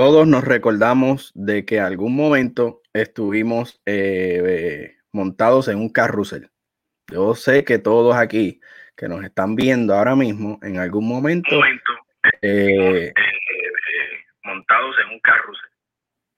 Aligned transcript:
todos 0.00 0.26
nos 0.26 0.44
recordamos 0.44 1.30
de 1.34 1.66
que 1.66 1.78
algún 1.78 2.16
momento 2.16 2.80
estuvimos 2.94 3.82
eh, 3.84 4.96
montados 5.12 5.68
en 5.68 5.76
un 5.76 5.90
carrusel. 5.90 6.50
Yo 7.12 7.34
sé 7.34 7.64
que 7.64 7.78
todos 7.78 8.16
aquí 8.16 8.62
que 8.96 9.08
nos 9.08 9.22
están 9.22 9.56
viendo 9.56 9.94
ahora 9.94 10.16
mismo, 10.16 10.58
en 10.62 10.78
algún 10.78 11.06
momento, 11.06 11.50
eh, 12.40 13.12
montados 14.42 14.96
en 15.04 15.12
un 15.12 15.20
carrusel. 15.20 15.68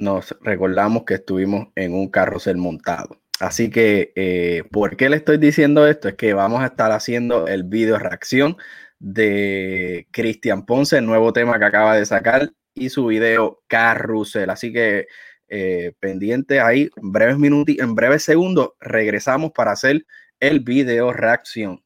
Nos 0.00 0.36
recordamos 0.40 1.04
que 1.04 1.14
estuvimos 1.14 1.68
en 1.76 1.94
un 1.94 2.10
carrusel 2.10 2.56
montado. 2.56 3.20
Así 3.38 3.70
que, 3.70 4.12
eh, 4.16 4.64
¿por 4.72 4.96
qué 4.96 5.08
le 5.08 5.14
estoy 5.14 5.38
diciendo 5.38 5.86
esto? 5.86 6.08
Es 6.08 6.16
que 6.16 6.34
vamos 6.34 6.62
a 6.62 6.66
estar 6.66 6.90
haciendo 6.90 7.46
el 7.46 7.62
video 7.62 7.96
reacción 8.00 8.56
de 8.98 10.08
Cristian 10.10 10.66
Ponce, 10.66 10.98
el 10.98 11.06
nuevo 11.06 11.32
tema 11.32 11.60
que 11.60 11.64
acaba 11.64 11.94
de 11.94 12.06
sacar, 12.06 12.50
y 12.74 12.90
su 12.90 13.06
video 13.06 13.62
Carrusel. 13.66 14.50
Así 14.50 14.72
que 14.72 15.06
eh, 15.48 15.92
pendiente 16.00 16.60
ahí, 16.60 16.90
en 16.96 17.12
breves 17.12 17.38
minutos, 17.38 17.76
en 17.78 17.94
breves 17.94 18.24
segundos, 18.24 18.70
regresamos 18.80 19.52
para 19.52 19.72
hacer 19.72 20.06
el 20.40 20.60
video 20.60 21.12
reacción. 21.12 21.82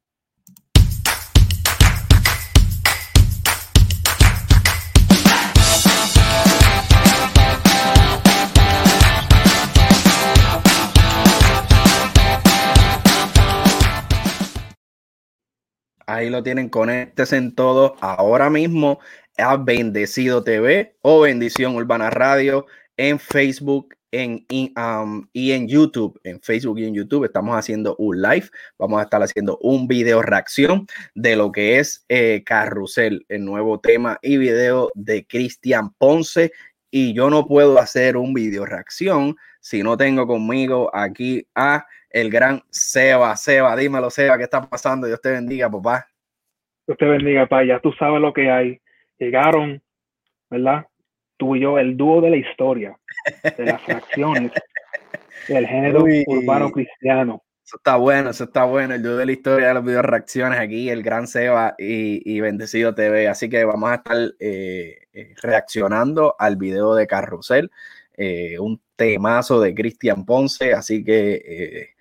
Ahí 16.09 16.31
lo 16.31 16.45
tienen, 16.45 16.69
conéctese 16.69 17.37
en 17.37 17.55
todo 17.57 17.97
ahora 18.01 18.49
mismo 18.49 19.01
a 19.39 19.57
Bendecido 19.57 20.43
TV 20.43 20.97
o 21.03 21.21
Bendición 21.23 21.75
Urbana 21.75 22.11
Radio 22.11 22.67
en 22.97 23.19
Facebook 23.19 23.95
en, 24.11 24.47
y 24.49 25.53
en 25.53 25.69
YouTube. 25.69 26.19
En 26.25 26.41
Facebook 26.41 26.79
y 26.79 26.87
en 26.87 26.95
YouTube 26.95 27.25
estamos 27.25 27.57
haciendo 27.57 27.97
un 27.97 28.23
live. 28.23 28.47
Vamos 28.79 29.01
a 29.01 29.05
estar 29.05 29.23
haciendo 29.23 29.59
un 29.61 29.87
video 29.87 30.23
reacción 30.23 30.87
de 31.15 31.37
lo 31.37 31.53
que 31.53 31.79
es 31.79 32.05
eh, 32.09 32.43
Carrusel, 32.45 33.25
el 33.29 33.45
nuevo 33.45 33.79
tema 33.81 34.19
y 34.23 34.39
video 34.39 34.91
de 34.95 35.27
Cristian 35.27 35.91
Ponce. 35.99 36.53
Y 36.91 37.13
yo 37.13 37.29
no 37.31 37.47
puedo 37.47 37.79
hacer 37.79 38.17
un 38.17 38.33
video 38.33 38.65
reacción 38.65 39.37
si 39.61 39.83
no 39.83 39.97
tengo 39.97 40.27
conmigo 40.27 40.91
aquí 40.95 41.47
a 41.55 41.85
el 42.11 42.31
gran 42.31 42.63
Seba. 42.71 43.37
Seba, 43.37 43.77
dímelo, 43.77 44.09
Seba, 44.09 44.39
¿qué 44.39 44.45
está 44.45 44.63
pasando? 44.63 45.07
Dios 45.07 45.21
te 45.21 45.31
bendiga, 45.31 45.69
papá. 45.69 46.07
Dios 46.87 46.97
te 46.97 47.05
bendiga, 47.05 47.43
papá. 47.43 47.65
Ya 47.65 47.81
tú 47.81 47.93
sabes 47.99 48.21
lo 48.21 48.33
que 48.33 48.51
hay. 48.51 48.81
Llegaron, 49.19 49.83
¿verdad? 50.51 50.87
Tú 51.37 51.57
y 51.57 51.61
yo, 51.61 51.79
el 51.79 51.97
dúo 51.97 52.21
de 52.21 52.31
la 52.31 52.37
historia, 52.37 52.99
de 53.57 53.65
las 53.65 53.83
fracciones 53.85 54.53
del 55.49 55.67
género 55.67 56.05
urbano 56.27 56.71
cristiano. 56.71 57.43
Eso 57.65 57.79
está 57.79 57.97
bueno, 57.97 58.31
eso 58.31 58.45
está 58.45 58.65
bueno. 58.65 58.95
El 58.95 59.03
dúo 59.03 59.17
de 59.17 59.27
la 59.27 59.33
historia 59.33 59.69
de 59.69 59.75
los 59.75 59.85
videos 59.85 60.05
reacciones 60.05 60.61
aquí, 60.61 60.89
el 60.89 61.03
gran 61.03 61.27
Seba 61.27 61.75
y, 61.79 62.41
Bendecido 62.41 62.95
TV. 62.95 63.29
Así 63.29 63.49
que 63.49 63.65
vamos 63.65 63.91
a 63.91 63.97
estar 63.97 64.17
eh, 64.39 64.99
eh, 65.13 65.35
reaccionando 65.43 66.37
al 66.39 66.57
video 66.57 66.95
de 66.95 67.09
Carrusel, 67.09 67.71
eh, 68.17 68.59
un 68.61 68.81
temazo 68.95 69.61
de 69.61 69.75
Cristian 69.75 70.25
Ponce. 70.25 70.73
Así 70.73 71.03
que 71.05 71.97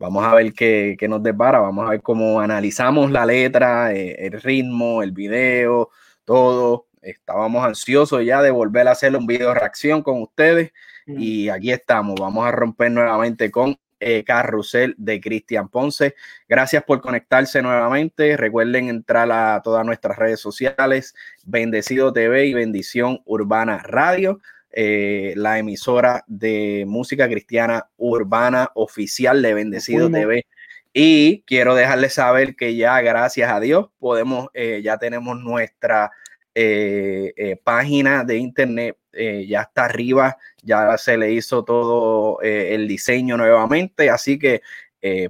Vamos 0.00 0.24
a 0.24 0.32
ver 0.32 0.52
qué, 0.52 0.96
nos 1.08 1.22
depara, 1.24 1.58
vamos 1.58 1.84
a 1.84 1.90
ver 1.90 2.02
cómo 2.02 2.40
analizamos 2.40 3.10
la 3.10 3.26
letra, 3.26 3.92
el 3.92 4.30
ritmo, 4.40 5.02
el 5.02 5.10
video, 5.10 5.90
todo. 6.28 6.88
Estábamos 7.00 7.64
ansiosos 7.64 8.22
ya 8.22 8.42
de 8.42 8.50
volver 8.50 8.86
a 8.86 8.90
hacer 8.90 9.16
un 9.16 9.26
video 9.26 9.54
reacción 9.54 10.02
con 10.02 10.20
ustedes 10.20 10.72
mm. 11.06 11.16
y 11.18 11.48
aquí 11.48 11.72
estamos. 11.72 12.16
Vamos 12.20 12.46
a 12.46 12.52
romper 12.52 12.92
nuevamente 12.92 13.50
con 13.50 13.78
eh, 13.98 14.24
Carrusel 14.24 14.94
de 14.98 15.22
Cristian 15.22 15.70
Ponce. 15.70 16.14
Gracias 16.46 16.84
por 16.84 17.00
conectarse 17.00 17.62
nuevamente. 17.62 18.36
Recuerden 18.36 18.90
entrar 18.90 19.32
a 19.32 19.62
todas 19.64 19.86
nuestras 19.86 20.18
redes 20.18 20.38
sociales, 20.38 21.14
Bendecido 21.46 22.12
TV 22.12 22.44
y 22.44 22.52
Bendición 22.52 23.22
Urbana 23.24 23.78
Radio. 23.78 24.40
Eh, 24.70 25.32
la 25.34 25.58
emisora 25.58 26.24
de 26.26 26.84
música 26.86 27.26
cristiana 27.26 27.88
urbana 27.96 28.70
oficial 28.74 29.40
de 29.40 29.54
Bendecido 29.54 30.10
TV. 30.10 30.44
Y 30.92 31.42
quiero 31.42 31.74
dejarles 31.74 32.14
saber 32.14 32.56
que 32.56 32.76
ya, 32.76 33.00
gracias 33.00 33.50
a 33.50 33.60
Dios, 33.60 33.88
podemos, 33.98 34.48
eh, 34.54 34.80
ya 34.82 34.98
tenemos 34.98 35.38
nuestra 35.38 36.10
eh, 36.54 37.56
página 37.62 38.24
de 38.24 38.38
internet, 38.38 38.96
ya 39.12 39.62
está 39.62 39.86
arriba, 39.86 40.36
ya 40.62 40.96
se 40.96 41.16
le 41.16 41.32
hizo 41.32 41.64
todo 41.64 42.40
el 42.42 42.86
diseño 42.86 43.36
nuevamente, 43.36 44.10
así 44.10 44.38
que 44.38 44.62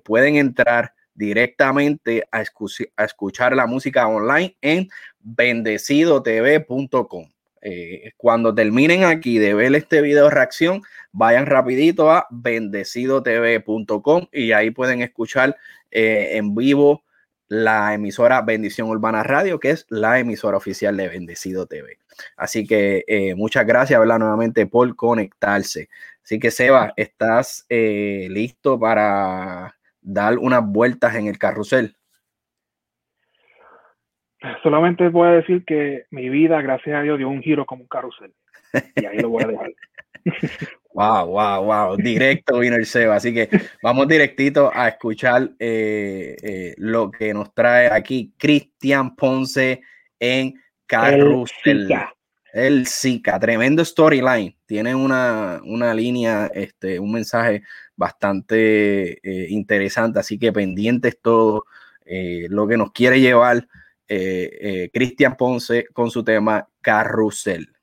pueden 0.04 0.36
entrar 0.36 0.92
directamente 1.14 2.28
a, 2.30 2.44
a 2.96 3.04
escuchar 3.04 3.56
la 3.56 3.66
música 3.66 4.06
online 4.06 4.58
en 4.60 4.90
bendecidotv.com. 5.20 7.28
Eh, 7.62 8.12
cuando 8.16 8.54
terminen 8.54 9.04
aquí 9.04 9.38
de 9.38 9.54
ver 9.54 9.74
este 9.74 10.00
video 10.00 10.30
reacción, 10.30 10.82
vayan 11.12 11.46
rapidito 11.46 12.10
a 12.10 12.26
bendecidotv.com 12.30 14.26
y 14.32 14.52
ahí 14.52 14.70
pueden 14.70 15.02
escuchar 15.02 15.56
eh, 15.90 16.36
en 16.36 16.54
vivo 16.54 17.04
la 17.48 17.94
emisora 17.94 18.42
Bendición 18.42 18.88
Urbana 18.88 19.22
Radio, 19.22 19.58
que 19.58 19.70
es 19.70 19.86
la 19.88 20.18
emisora 20.18 20.56
oficial 20.56 20.96
de 20.96 21.08
Bendecido 21.08 21.66
TV. 21.66 21.98
Así 22.36 22.66
que 22.66 23.04
eh, 23.08 23.34
muchas 23.34 23.66
gracias, 23.66 23.98
¿verdad? 23.98 24.18
Nuevamente 24.18 24.66
por 24.66 24.94
conectarse. 24.96 25.88
Así 26.22 26.38
que 26.38 26.50
Seba, 26.50 26.92
¿estás 26.96 27.64
listo 27.70 28.78
para 28.78 29.74
dar 30.02 30.38
unas 30.38 30.62
vueltas 30.64 31.14
en 31.14 31.26
el 31.26 31.38
carrusel? 31.38 31.97
Solamente 34.62 35.08
voy 35.08 35.28
a 35.28 35.32
decir 35.32 35.64
que 35.64 36.04
mi 36.10 36.28
vida, 36.28 36.60
gracias 36.62 36.96
a 36.96 37.02
Dios, 37.02 37.18
dio 37.18 37.28
un 37.28 37.42
giro 37.42 37.66
como 37.66 37.82
un 37.82 37.88
carrusel. 37.88 38.32
Y 38.94 39.04
ahí 39.04 39.18
lo 39.18 39.30
voy 39.30 39.44
a 39.44 39.48
dejar. 39.48 39.70
Wow, 40.94 41.26
wow, 41.28 41.62
wow. 41.62 41.96
Directo 41.96 42.58
vino 42.58 42.74
el 42.74 42.84
Seba. 42.84 43.14
Así 43.14 43.32
que 43.32 43.48
vamos 43.84 44.08
directito 44.08 44.72
a 44.74 44.88
escuchar 44.88 45.50
eh, 45.60 46.34
eh, 46.42 46.74
lo 46.76 47.12
que 47.12 47.32
nos 47.32 47.54
trae 47.54 47.88
aquí 47.88 48.32
Cristian 48.36 49.14
Ponce 49.14 49.80
en 50.18 50.54
Carrusel. 50.86 51.94
El 52.52 52.84
Zika, 52.88 53.38
tremendo 53.38 53.84
storyline. 53.84 54.56
Tiene 54.66 54.92
una, 54.92 55.60
línea, 55.94 56.50
este, 56.52 56.98
un 56.98 57.12
mensaje 57.12 57.62
bastante 57.94 59.20
eh, 59.22 59.46
interesante. 59.50 60.18
Así 60.18 60.36
que 60.36 60.52
pendientes 60.52 61.20
todo 61.22 61.64
lo 62.48 62.66
que 62.66 62.76
nos 62.76 62.90
quiere 62.90 63.20
llevar 63.20 63.68
eh, 64.08 64.58
eh, 64.60 64.90
Cristian 64.92 65.36
Ponce 65.36 65.86
con 65.92 66.10
su 66.10 66.24
tema 66.24 66.66
Carrusel. 66.80 67.77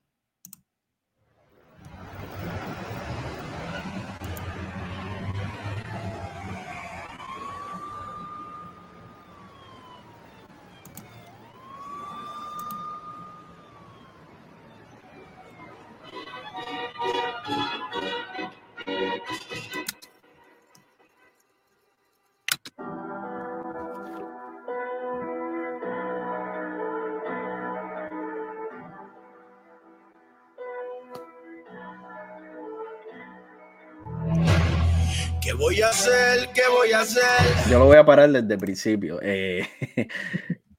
¿Qué 35.45 35.53
voy 35.53 35.79
a 35.79 35.89
hacer? 35.89 36.49
¿Qué 36.55 36.63
voy 36.71 36.91
a 36.91 37.01
hacer? 37.01 37.69
Yo 37.69 37.77
lo 37.77 37.85
voy 37.85 37.97
a 37.97 38.03
parar 38.03 38.31
desde 38.31 38.51
el 38.51 38.59
principio. 38.59 39.19
Eh, 39.21 39.63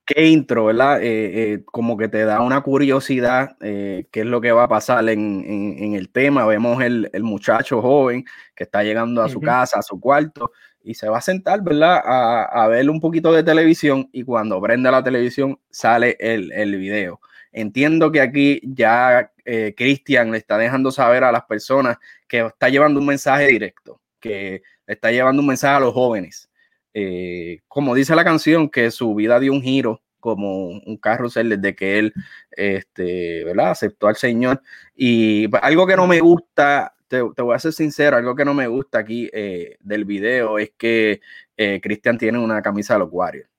qué 0.04 0.26
intro, 0.26 0.64
¿verdad? 0.64 1.00
Eh, 1.04 1.52
eh, 1.52 1.62
como 1.66 1.96
que 1.96 2.08
te 2.08 2.24
da 2.24 2.40
una 2.40 2.60
curiosidad 2.62 3.56
qué 3.60 4.08
es 4.12 4.26
lo 4.26 4.40
que 4.40 4.50
va 4.50 4.64
a 4.64 4.68
pasar 4.68 5.08
en, 5.08 5.94
el 5.94 6.10
tema. 6.10 6.44
Vemos 6.46 6.82
el, 6.82 7.08
muchacho 7.22 7.80
joven 7.80 8.24
que 8.56 8.64
está 8.64 8.82
llegando 8.82 9.22
a 9.22 9.28
su 9.28 9.40
casa, 9.40 9.78
a 9.78 9.82
su 9.82 10.00
cuarto, 10.00 10.50
y 10.82 10.94
se 10.94 11.08
va 11.08 11.18
a 11.18 11.20
sentar, 11.20 11.62
¿verdad? 11.62 12.02
A, 12.04 12.66
ver 12.66 12.90
un 12.90 13.00
poquito 13.00 13.32
de 13.32 13.44
televisión 13.44 14.08
y 14.10 14.24
cuando 14.24 14.60
prende 14.60 14.90
la 14.90 15.04
televisión 15.04 15.60
sale 15.70 16.16
el, 16.18 16.50
el 16.50 16.74
video. 16.76 17.20
Entiendo 17.52 18.10
que 18.10 18.20
aquí 18.20 18.60
ya 18.64 19.30
Cristian 19.76 20.32
le 20.32 20.38
está 20.38 20.58
dejando 20.58 20.90
saber 20.90 21.22
a 21.22 21.30
las 21.30 21.44
personas 21.44 21.98
que 22.26 22.40
está 22.40 22.68
llevando 22.68 22.98
un 22.98 23.06
mensaje 23.06 23.46
directo 23.46 24.00
que 24.20 24.62
está 24.86 25.10
llevando 25.10 25.40
un 25.42 25.48
mensaje 25.48 25.76
a 25.76 25.80
los 25.80 25.94
jóvenes. 25.94 26.50
Eh, 26.94 27.60
como 27.68 27.94
dice 27.94 28.16
la 28.16 28.24
canción, 28.24 28.68
que 28.70 28.90
su 28.90 29.14
vida 29.14 29.38
dio 29.38 29.52
un 29.52 29.62
giro 29.62 30.02
como 30.18 30.66
un 30.68 30.96
carrusel 30.96 31.50
desde 31.50 31.76
que 31.76 31.98
él 31.98 32.14
este, 32.50 33.44
¿verdad? 33.44 33.70
aceptó 33.70 34.08
al 34.08 34.16
Señor. 34.16 34.62
Y 34.94 35.46
algo 35.62 35.86
que 35.86 35.96
no 35.96 36.06
me 36.06 36.20
gusta, 36.20 36.94
te, 37.06 37.20
voy 37.20 37.54
a 37.54 37.58
ser 37.58 37.72
sincero, 37.72 38.16
algo 38.16 38.34
que 38.34 38.44
no 38.44 38.54
me 38.54 38.66
gusta 38.66 38.98
aquí 38.98 39.30
eh, 39.32 39.76
del 39.80 40.04
video 40.04 40.58
es 40.58 40.72
que 40.76 41.20
eh, 41.56 41.80
Cristian 41.82 42.18
tiene 42.18 42.38
una 42.38 42.62
camisa 42.62 42.94
de 42.94 43.00
los 43.00 43.08
Warriors. 43.12 43.50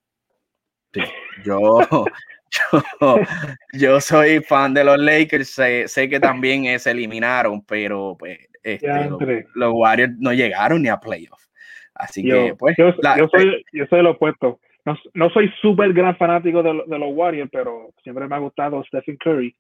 yo, 1.46 1.80
yo, 3.74 4.00
soy 4.02 4.42
fan 4.42 4.74
de 4.74 4.84
los 4.84 4.98
Lakers, 4.98 5.50
sé, 5.50 6.10
que 6.10 6.20
también 6.20 6.80
se 6.80 6.92
eliminaron, 6.92 7.64
pero 7.64 8.16
pues 8.18 8.40
este, 8.64 9.46
los, 9.56 9.74
Warriors 9.74 10.14
no 10.18 10.34
llegaron 10.34 10.82
ni 10.82 10.90
a 10.90 10.98
playoffs. 10.98 11.50
Así 11.94 12.24
que, 12.24 12.56
pues. 12.58 12.76
Yo, 12.78 12.94
soy, 13.32 13.66
yo 13.74 13.86
soy 13.88 14.04
lo 14.04 14.12
opuesto. 14.12 14.60
No, 14.86 14.98
no 15.14 15.30
soy 15.32 15.52
súper 15.62 15.92
gran 15.94 16.16
fanático 16.16 16.64
de, 16.64 16.84
de, 16.88 17.00
los 17.00 17.10
Warriors, 17.14 17.50
pero 17.52 17.90
siempre 18.04 18.28
me 18.28 18.36
ha 18.36 18.40
gustado 18.40 18.84
Stephen 18.86 19.18
Curry. 19.18 19.56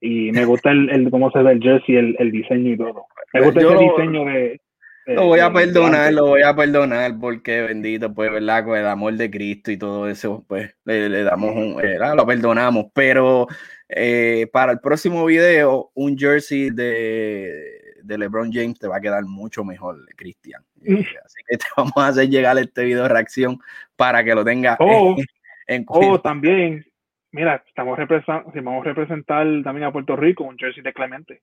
Y 0.00 0.30
me 0.32 0.44
gusta 0.44 0.70
el, 0.70 0.90
el 0.90 1.10
cómo 1.10 1.30
se 1.30 1.42
ve 1.42 1.52
el 1.52 1.62
jersey, 1.62 1.96
el, 1.96 2.16
el 2.18 2.30
diseño 2.30 2.72
y 2.72 2.76
todo. 2.76 3.06
Me 3.32 3.40
gusta 3.40 3.60
ese 3.60 3.76
diseño 3.76 4.24
de, 4.26 4.60
lo 5.06 5.26
voy 5.26 5.40
a 5.40 5.52
perdonar, 5.52 6.12
lo 6.12 6.26
voy 6.28 6.42
a 6.42 6.54
perdonar 6.54 7.18
porque 7.18 7.62
bendito, 7.62 8.12
pues, 8.12 8.30
¿verdad? 8.30 8.64
Con 8.64 8.78
el 8.78 8.86
amor 8.86 9.14
de 9.14 9.30
Cristo 9.30 9.70
y 9.70 9.76
todo 9.76 10.08
eso, 10.08 10.44
pues, 10.48 10.74
le, 10.84 11.22
damos 11.22 11.54
un, 11.54 11.76
lo 12.16 12.26
perdonamos. 12.26 12.86
Pero 12.94 13.46
eh, 13.88 14.48
para 14.52 14.72
el 14.72 14.80
próximo 14.80 15.24
video, 15.26 15.90
un 15.94 16.16
jersey 16.16 16.70
de, 16.70 17.94
de, 18.02 18.18
LeBron 18.18 18.50
James 18.52 18.78
te 18.78 18.88
va 18.88 18.96
a 18.96 19.00
quedar 19.00 19.24
mucho 19.24 19.62
mejor, 19.64 19.98
Cristian. 20.16 20.62
Mm. 20.76 21.00
Así 21.24 21.42
que 21.48 21.58
te 21.58 21.66
vamos 21.76 21.96
a 21.96 22.08
hacer 22.08 22.28
llegar 22.28 22.56
este 22.58 22.84
video 22.84 23.02
de 23.02 23.08
reacción 23.08 23.58
para 23.96 24.24
que 24.24 24.34
lo 24.34 24.44
tengas 24.44 24.76
oh, 24.80 25.16
en, 25.66 25.84
cuenta. 25.84 26.08
Oh, 26.08 26.20
también, 26.20 26.86
mira, 27.30 27.62
estamos 27.66 27.98
representando, 27.98 28.50
vamos 28.54 28.86
a 28.86 28.88
representar 28.88 29.46
también 29.62 29.84
a 29.84 29.92
Puerto 29.92 30.16
Rico, 30.16 30.44
un 30.44 30.56
jersey 30.56 30.82
de 30.82 30.92
Clemente. 30.92 31.42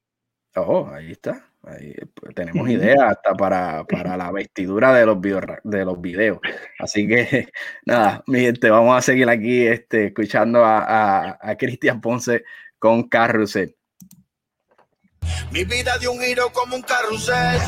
Oh, 0.56 0.90
ahí 0.92 1.12
está. 1.12 1.51
Ahí, 1.64 1.94
pues, 2.16 2.34
tenemos 2.34 2.68
ideas 2.70 3.00
hasta 3.00 3.36
para, 3.36 3.84
para, 3.86 4.18
la 4.18 4.32
vestidura 4.32 4.94
de 4.94 5.06
los, 5.06 5.22
video, 5.22 5.42
de 5.64 5.86
los 5.86 6.02
videos. 6.02 6.40
Así 6.80 7.08
que, 7.08 7.50
nada, 7.86 8.24
mi 8.28 8.42
gente, 8.42 8.70
vamos 8.70 8.98
a 8.98 9.02
seguir 9.02 9.30
aquí 9.30 9.68
este, 9.68 10.08
escuchando 10.08 10.66
a, 10.66 11.38
a, 11.40 11.58
Cristian 11.58 12.02
Ponce 12.02 12.44
con 12.80 13.08
Carrusel. 13.08 13.76
Mi 15.52 15.66
vida 15.66 15.98
de 15.98 16.08
un 16.08 16.18
giro 16.22 16.50
como 16.54 16.78
un 16.78 16.82
carrusel. 16.82 17.60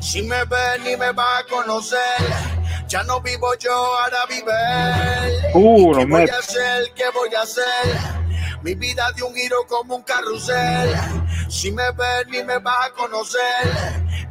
Si 0.00 0.22
me 0.22 0.44
ves 0.44 0.80
ni 0.82 0.96
me 0.96 1.12
va 1.12 1.38
a 1.38 1.44
conocer. 1.44 2.00
Ya 2.88 3.04
no 3.04 3.20
vivo 3.20 3.54
yo, 3.58 3.72
ahora 3.72 4.26
vive 4.28 4.52
él. 5.22 5.32
Uh, 5.54 5.92
¿Qué 5.96 6.04
voy 6.04 6.28
a 6.28 6.38
hacer? 6.38 6.92
¿Qué 6.96 7.04
voy 7.14 7.32
a 7.36 7.42
hacer? 7.42 7.64
Mi 8.62 8.74
vida 8.74 9.12
de 9.12 9.22
un 9.22 9.32
giro 9.36 9.64
como 9.68 9.94
un 9.96 10.02
carrusel. 10.02 10.96
Si 11.48 11.70
me 11.70 11.88
ves 11.92 12.26
ni 12.28 12.42
me 12.42 12.58
vas 12.58 12.88
a 12.88 12.90
conocer. 12.90 13.40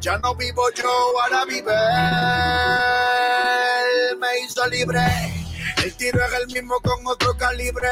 Ya 0.01 0.17
no 0.17 0.35
vivo 0.35 0.69
yo, 0.75 0.91
ahora 1.21 1.45
vive 1.45 1.71
él. 4.11 4.17
Me 4.19 4.39
hizo 4.41 4.67
libre. 4.67 4.99
El 5.81 5.95
tiro 5.95 6.19
es 6.25 6.33
el 6.41 6.47
mismo 6.47 6.75
con 6.81 7.07
otro 7.07 7.37
calibre. 7.37 7.89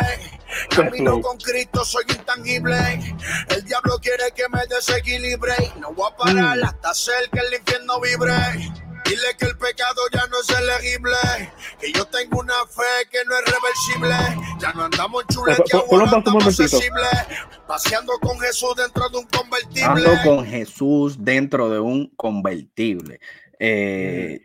Camino 0.75 1.21
con 1.21 1.37
Cristo, 1.37 1.85
soy 1.85 2.03
intangible. 2.09 2.77
El 3.49 3.63
diablo 3.63 3.97
quiere 4.01 4.31
que 4.35 4.43
me 4.49 4.59
desequilibre. 4.67 5.53
No 5.79 5.93
voy 5.93 6.09
a 6.11 6.15
parar 6.17 6.57
mm. 6.57 6.63
hasta 6.63 6.89
hacer 6.89 7.29
que 7.31 7.39
el 7.39 7.53
infierno 7.59 7.99
vibre. 8.01 8.33
Dile 9.05 9.37
que 9.37 9.45
el 9.45 9.57
pecado 9.57 10.01
ya 10.11 10.25
no 10.27 10.39
es 10.41 10.49
elegible, 10.49 11.15
que 11.79 11.91
yo 11.91 12.05
tengo 12.05 12.39
una 12.39 12.65
fe 12.65 13.07
que 13.11 13.19
no 13.25 13.35
es 13.35 13.45
reversible. 13.53 14.57
Ya 14.59 14.73
no 14.73 14.85
andamos 14.85 15.25
chuleteados, 15.27 16.13
andamos 16.13 16.47
accesibles. 16.47 17.09
Paseando 17.67 18.13
con 18.19 18.39
Jesús 18.39 18.75
dentro 18.75 19.07
de 19.09 19.17
un 19.17 19.27
convertible. 19.27 19.85
Ando 19.85 20.11
con 20.23 20.45
Jesús 20.45 21.17
dentro 21.23 21.69
de 21.69 21.79
un 21.79 22.07
convertible. 22.15 23.19
Eh, 23.59 24.41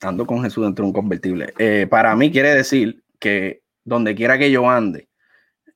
ando 0.00 0.26
con 0.26 0.42
Jesús 0.42 0.64
dentro 0.64 0.84
de 0.84 0.88
un 0.88 0.94
convertible. 0.94 1.52
Eh, 1.58 1.86
para 1.90 2.16
mí 2.16 2.32
quiere 2.32 2.54
decir 2.54 3.04
que 3.18 3.62
donde 3.84 4.14
quiera 4.14 4.38
que 4.38 4.50
yo 4.50 4.68
ande, 4.68 5.08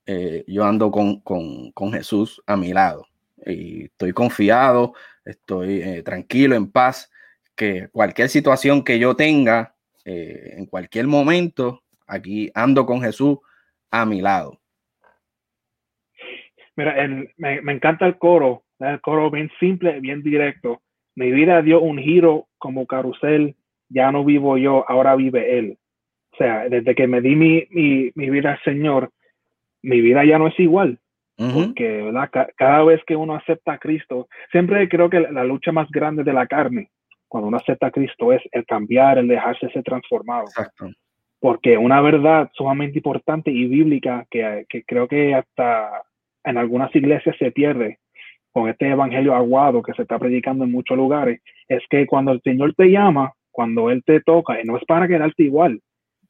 eh, 0.07 0.45
yo 0.47 0.65
ando 0.65 0.91
con, 0.91 1.21
con, 1.21 1.73
con, 1.73 1.93
Jesús 1.93 2.43
a 2.47 2.57
mi 2.57 2.73
lado. 2.73 3.07
Y 3.45 3.85
estoy 3.85 4.13
confiado, 4.13 4.95
estoy 5.25 6.03
tranquilo, 6.03 6.55
en 6.55 6.71
paz 6.71 7.11
que 7.57 7.89
cualquier 7.89 8.29
situación 8.29 8.85
que 8.85 8.99
yo 8.99 9.17
tenga, 9.17 9.75
eh, 10.05 10.55
en 10.57 10.67
cualquier 10.67 11.09
momento, 11.09 11.83
aquí 12.07 12.51
ando 12.55 12.87
con 12.87 13.01
Jesús 13.01 13.39
a 13.91 14.07
mi 14.07 14.21
lado. 14.21 14.61
Mira, 16.77 16.95
me, 17.37 17.61
me, 17.63 17.73
encanta 17.73 18.07
el 18.07 18.19
coro, 18.19 18.63
el 18.79 19.01
coro 19.01 19.31
bien 19.31 19.51
simple, 19.59 19.99
bien 20.01 20.23
directo. 20.23 20.83
Mi 21.15 21.33
vida 21.33 21.63
dio 21.63 21.81
un 21.81 21.99
giro 21.99 22.47
como 22.59 22.87
carrusel, 22.87 23.57
ya 23.89 24.13
no 24.13 24.25
vivo 24.25 24.59
yo, 24.59 24.85
ahora 24.89 25.17
vive 25.17 25.59
Él. 25.59 25.79
O 26.33 26.37
sea, 26.37 26.69
desde 26.69 26.95
que 26.95 27.07
me 27.07 27.23
di 27.23 27.35
mi, 27.35 27.67
mi, 27.71 28.11
mi 28.15 28.29
vida 28.29 28.53
al 28.53 28.63
Señor, 28.63 29.11
mi 29.87 30.01
vida 30.01 30.25
ya 30.25 30.39
no 30.39 30.49
es 30.49 30.59
igual. 30.59 30.99
Porque 31.37 32.03
¿verdad? 32.03 32.31
cada 32.57 32.83
vez 32.83 33.03
que 33.07 33.15
uno 33.15 33.35
acepta 33.35 33.75
a 33.75 33.79
Cristo, 33.79 34.27
siempre 34.51 34.89
creo 34.89 35.11
que 35.11 35.21
la 35.21 35.45
lucha 35.45 35.71
más 35.71 35.87
grande 35.91 36.25
de 36.25 36.33
la 36.33 36.47
carne 36.47 36.89
cuando 37.29 37.49
uno 37.49 37.59
acepta 37.59 37.89
a 37.89 37.91
Cristo 37.91 38.33
es 38.33 38.41
el 38.53 38.65
cambiar, 38.65 39.19
el 39.19 39.29
dejarse 39.29 39.69
ser 39.71 39.83
transformado. 39.83 40.47
Porque 41.39 41.77
una 41.77 42.01
verdad 42.01 42.51
sumamente 42.55 42.99
importante 42.99 43.51
y 43.51 43.67
bíblica 43.67 44.27
que, 44.31 44.65
que, 44.69 44.83
creo 44.85 45.07
que 45.07 45.35
hasta 45.35 46.03
en 46.45 46.57
algunas 46.57 46.95
iglesias 46.97 47.37
se 47.39 47.51
pierde 47.51 47.99
con 48.53 48.71
este 48.71 48.89
evangelio 48.89 49.35
aguado 49.35 49.83
que 49.83 49.93
se 49.93 50.03
está 50.03 50.19
predicando 50.19 50.65
en 50.65 50.73
muchos 50.73 50.97
lugares, 50.97 51.43
es 51.69 51.83
que 51.91 52.07
cuando 52.07 52.33
el 52.33 52.41
Señor 52.41 52.73
te 52.75 52.87
llama, 52.91 53.35
cuando 53.51 53.91
Él 53.91 54.03
te 54.05 54.23
toca, 54.23 54.57
no 54.65 54.79
es 54.79 54.85
para 54.87 55.07
quedarte 55.07 55.43
igual, 55.43 55.81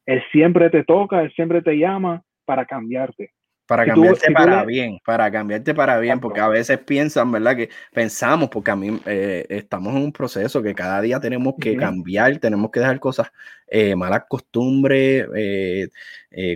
Él 0.07 0.21
siempre 0.33 0.69
te 0.71 0.83
toca, 0.83 1.23
Él 1.23 1.33
siempre 1.35 1.63
te 1.63 1.79
llama 1.79 2.23
para 2.45 2.65
cambiarte. 2.65 3.31
Para 3.67 3.85
cambiarte 3.85 4.31
para 4.31 4.65
bien, 4.65 5.01
para 5.05 5.31
cambiarte 5.31 5.75
para 5.75 5.99
bien, 5.99 6.21
porque 6.21 6.41
a 6.41 6.49
veces 6.49 6.79
piensan, 6.79 7.33
¿verdad? 7.33 7.57
Que 7.57 7.71
pensamos, 7.93 8.49
porque 8.49 8.71
a 8.71 8.77
mí 8.77 9.01
eh, 9.07 9.45
estamos 9.49 9.95
en 9.95 10.03
un 10.03 10.13
proceso 10.13 10.63
que 10.63 10.75
cada 10.75 11.01
día 11.01 11.19
tenemos 11.19 11.55
que 11.61 11.77
cambiar, 11.77 12.39
tenemos 12.39 12.71
que 12.71 12.81
dejar 12.81 13.01
cosas, 13.01 13.33
eh, 13.67 13.97
malas 13.97 14.25
costumbres, 14.29 15.27
eh, 15.35 15.89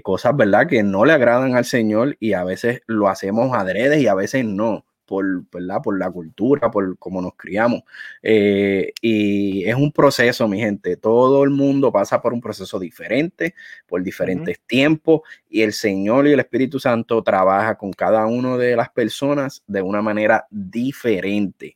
cosas, 0.02 0.36
¿verdad? 0.36 0.68
Que 0.68 0.84
no 0.84 1.04
le 1.04 1.12
agradan 1.12 1.56
al 1.56 1.64
Señor 1.64 2.16
y 2.20 2.34
a 2.34 2.44
veces 2.44 2.82
lo 2.86 3.08
hacemos 3.08 3.56
adrede 3.56 4.00
y 4.00 4.06
a 4.06 4.14
veces 4.14 4.44
no 4.44 4.84
por, 5.10 5.44
¿verdad? 5.50 5.82
por 5.82 5.98
la 5.98 6.08
cultura, 6.08 6.70
por 6.70 6.96
cómo 6.96 7.20
nos 7.20 7.34
criamos. 7.34 7.82
Eh, 8.22 8.92
y 9.02 9.64
es 9.64 9.74
un 9.74 9.90
proceso, 9.90 10.46
mi 10.46 10.60
gente. 10.60 10.96
Todo 10.96 11.42
el 11.42 11.50
mundo 11.50 11.90
pasa 11.90 12.22
por 12.22 12.32
un 12.32 12.40
proceso 12.40 12.78
diferente, 12.78 13.56
por 13.88 14.04
diferentes 14.04 14.60
tiempos, 14.60 15.22
y 15.48 15.62
el 15.62 15.72
Señor 15.72 16.28
y 16.28 16.32
el 16.32 16.38
Espíritu 16.38 16.78
Santo 16.78 17.24
trabaja 17.24 17.76
con 17.76 17.92
cada 17.92 18.24
una 18.26 18.56
de 18.56 18.76
las 18.76 18.90
personas 18.90 19.64
de 19.66 19.82
una 19.82 20.00
manera 20.00 20.46
diferente. 20.48 21.74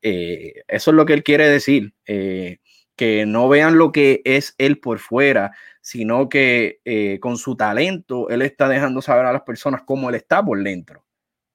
Eh, 0.00 0.62
eso 0.68 0.92
es 0.92 0.94
lo 0.94 1.06
que 1.06 1.14
Él 1.14 1.24
quiere 1.24 1.48
decir. 1.48 1.92
Eh, 2.06 2.58
que 2.94 3.26
no 3.26 3.48
vean 3.48 3.76
lo 3.76 3.92
que 3.92 4.22
es 4.24 4.54
él 4.56 4.78
por 4.78 5.00
fuera, 5.00 5.52
sino 5.82 6.30
que 6.30 6.80
con 7.20 7.36
su 7.36 7.54
talento 7.54 8.30
él 8.30 8.40
está 8.40 8.70
dejando 8.70 9.02
saber 9.02 9.26
a 9.26 9.34
las 9.34 9.42
personas 9.42 9.82
cómo 9.84 10.08
él 10.08 10.14
está 10.14 10.42
por 10.42 10.62
dentro. 10.62 11.04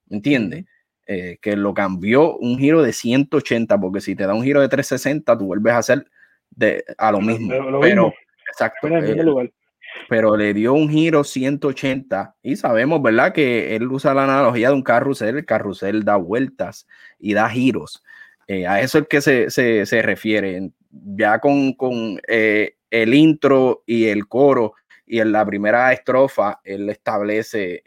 ¿Entiendes? 0.08 0.66
Eh, 1.08 1.40
que 1.42 1.58
lo 1.58 1.74
cambió 1.74 2.38
un 2.38 2.60
giro 2.60 2.84
de 2.84 2.94
180, 2.94 3.80
porque 3.80 4.02
si 4.02 4.16
te 4.16 4.26
da 4.28 4.36
un 4.36 4.44
giro 4.44 4.62
de 4.62 4.70
360, 4.70 5.36
tú 5.38 5.46
vuelves 5.46 5.74
a 5.74 5.80
hacer 5.80 6.06
de, 6.52 6.86
a 6.98 7.12
lo 7.12 7.20
mismo. 7.20 7.52
Pero, 7.82 8.14
exacto. 8.48 8.88
Eh, 8.88 9.52
pero 10.08 10.38
le 10.38 10.54
dio 10.54 10.74
un 10.74 10.90
giro 10.90 11.24
180 11.24 12.36
y 12.44 12.56
sabemos, 12.56 13.02
¿verdad? 13.02 13.34
Que 13.34 13.76
él 13.76 13.92
usa 13.92 14.14
la 14.14 14.26
analogía 14.26 14.70
de 14.70 14.76
un 14.76 14.84
carrusel, 14.84 15.38
el 15.38 15.46
carrusel 15.46 16.06
da 16.06 16.18
vueltas 16.18 16.88
y 17.20 17.34
da 17.34 17.50
giros. 17.50 18.04
Eh, 18.48 18.68
a 18.68 18.80
eso 18.80 19.00
es 19.00 19.08
que 19.08 19.22
se, 19.22 19.50
se, 19.50 19.86
se 19.88 20.02
refiere. 20.04 20.72
Ya 20.92 21.40
con, 21.40 21.74
con 21.74 22.22
el 22.28 23.14
intro 23.14 23.84
y 23.86 24.06
el 24.06 24.28
coro 24.28 24.76
y 25.06 25.20
en 25.20 25.32
la 25.32 25.46
primera 25.46 25.92
estrofa, 25.92 26.62
él 26.64 26.90
establece 26.90 27.84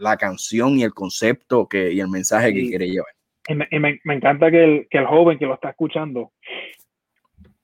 la 0.00 0.16
canción 0.16 0.78
y 0.78 0.82
el 0.82 0.92
concepto 0.92 1.68
que, 1.68 1.92
y 1.92 2.00
el 2.00 2.08
mensaje 2.08 2.52
que 2.52 2.68
quiere 2.68 2.88
llevar. 2.88 3.12
Y 3.48 3.54
me, 3.54 4.00
me, 4.04 4.14
encanta 4.14 4.50
que 4.50 4.64
el, 4.64 4.88
que 4.88 4.98
el, 4.98 5.06
joven 5.06 5.38
que 5.38 5.46
lo 5.46 5.54
está 5.54 5.70
escuchando, 5.70 6.32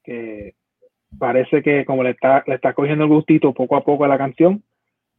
que 0.04 0.54
parece 1.18 1.62
que 1.62 1.84
como 1.84 2.02
le 2.02 2.10
está, 2.10 2.44
le 2.46 2.54
está 2.54 2.74
cogiendo 2.74 3.04
el 3.04 3.10
gustito 3.10 3.52
poco 3.52 3.76
a 3.76 3.84
poco 3.84 4.04
a 4.04 4.08
la 4.08 4.18
canción, 4.18 4.62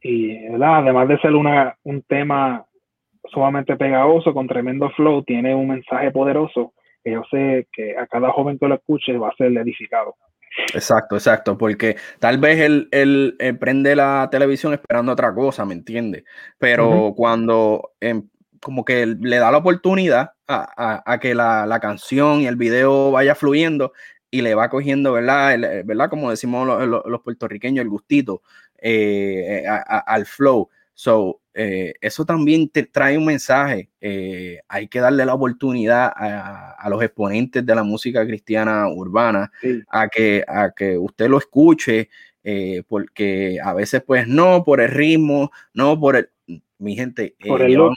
y 0.00 0.36
además 0.46 1.08
de 1.08 1.18
ser 1.18 1.34
una, 1.34 1.76
un 1.82 2.02
tema 2.02 2.64
sumamente 3.32 3.76
pegajoso, 3.76 4.32
con 4.32 4.46
tremendo 4.46 4.90
flow, 4.90 5.22
tiene 5.22 5.54
un 5.54 5.68
mensaje 5.68 6.10
poderoso 6.10 6.72
que 7.02 7.12
yo 7.12 7.22
sé 7.30 7.66
que 7.72 7.96
a 7.96 8.06
cada 8.06 8.30
joven 8.30 8.58
que 8.58 8.68
lo 8.68 8.74
escuche 8.74 9.16
va 9.16 9.28
a 9.28 9.36
ser 9.36 9.56
edificado. 9.56 10.14
Exacto, 10.74 11.16
exacto, 11.16 11.56
porque 11.56 11.96
tal 12.18 12.38
vez 12.38 12.60
él, 12.60 12.88
él, 12.90 13.36
prende 13.58 13.96
la 13.96 14.28
televisión 14.30 14.74
esperando 14.74 15.12
otra 15.12 15.34
cosa, 15.34 15.64
¿me 15.64 15.74
entiende? 15.74 16.24
Pero 16.58 17.14
cuando 17.16 17.92
em, 18.00 18.28
como 18.60 18.84
que 18.84 19.06
le 19.06 19.38
da 19.38 19.50
la 19.50 19.58
oportunidad 19.58 20.32
a, 20.46 21.18
que 21.20 21.34
la, 21.34 21.78
canción 21.80 22.40
y 22.40 22.46
el 22.46 22.56
video 22.56 23.10
vaya 23.10 23.34
fluyendo 23.34 23.92
y 24.30 24.42
le 24.42 24.54
va 24.54 24.68
cogiendo, 24.68 25.12
¿verdad? 25.12 25.58
¿verdad? 25.84 26.10
Como 26.10 26.30
decimos 26.30 26.66
los, 26.66 27.22
puertorriqueños, 27.22 27.82
el 27.82 27.88
gustito 27.88 28.42
eh, 28.80 29.64
al 29.66 30.26
flow. 30.26 30.68
So, 31.00 31.42
eh, 31.54 31.94
eso 32.00 32.24
también 32.24 32.68
te 32.68 32.82
trae 32.82 33.16
un 33.16 33.24
mensaje. 33.24 33.88
Eh, 34.00 34.58
hay 34.66 34.88
que 34.88 34.98
darle 34.98 35.24
la 35.24 35.34
oportunidad 35.34 36.12
a, 36.12 36.88
los 36.90 37.00
exponentes 37.00 37.64
de 37.64 37.72
la 37.72 37.84
música 37.84 38.26
cristiana 38.26 38.88
urbana 38.88 39.52
a, 39.90 40.08
que, 40.08 40.44
a 40.48 40.72
que 40.72 40.98
usted 40.98 41.28
lo 41.28 41.38
escuche, 41.38 42.10
eh, 42.42 42.82
porque 42.88 43.60
a 43.62 43.74
veces 43.74 44.02
pues 44.04 44.26
no 44.26 44.64
por 44.64 44.80
el 44.80 44.88
ritmo, 44.88 45.52
no 45.72 46.00
por 46.00 46.16
el... 46.16 46.30
Mi 46.78 46.96
gente, 46.96 47.36
por 47.46 47.62
el 47.62 47.74
look. 47.74 47.94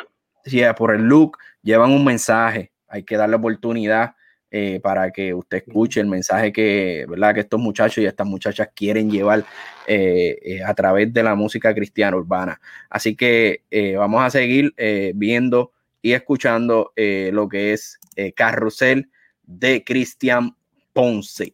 por 0.78 0.94
el 0.94 1.02
look, 1.02 1.40
llevan 1.64 1.90
un 1.90 2.06
mensaje. 2.06 2.72
Hay 2.88 3.02
que 3.02 3.18
darle 3.18 3.38
oportunidad 3.38 4.14
eh, 4.54 4.82
para 4.84 5.12
que 5.12 5.34
usted 5.34 5.64
escuche 5.66 6.02
el 6.02 6.08
mensaje 6.08 6.52
que, 6.52 7.06
¿verdad? 7.08 7.34
que 7.34 7.40
estos 7.40 7.58
muchachos 7.58 8.00
y 8.00 8.06
estas 8.06 8.28
muchachas 8.28 8.68
quieren 8.76 9.10
llevar 9.10 9.46
eh, 9.88 10.38
eh, 10.44 10.62
a 10.62 10.74
través 10.74 11.14
de 11.14 11.24
la 11.24 11.36
música 11.36 11.74
cristiana 11.74 12.18
urbana. 12.18 12.60
Así 12.90 13.16
que 13.16 13.62
vamos 13.98 14.22
a 14.22 14.30
seguir 14.30 14.74
viendo 15.16 15.72
y 16.02 16.12
escuchando 16.12 16.92
lo 16.98 17.48
que 17.48 17.72
es 17.72 17.98
Carrusel 18.36 19.10
de 19.44 19.86
Cristian 19.86 20.54
Ponce. 20.92 21.54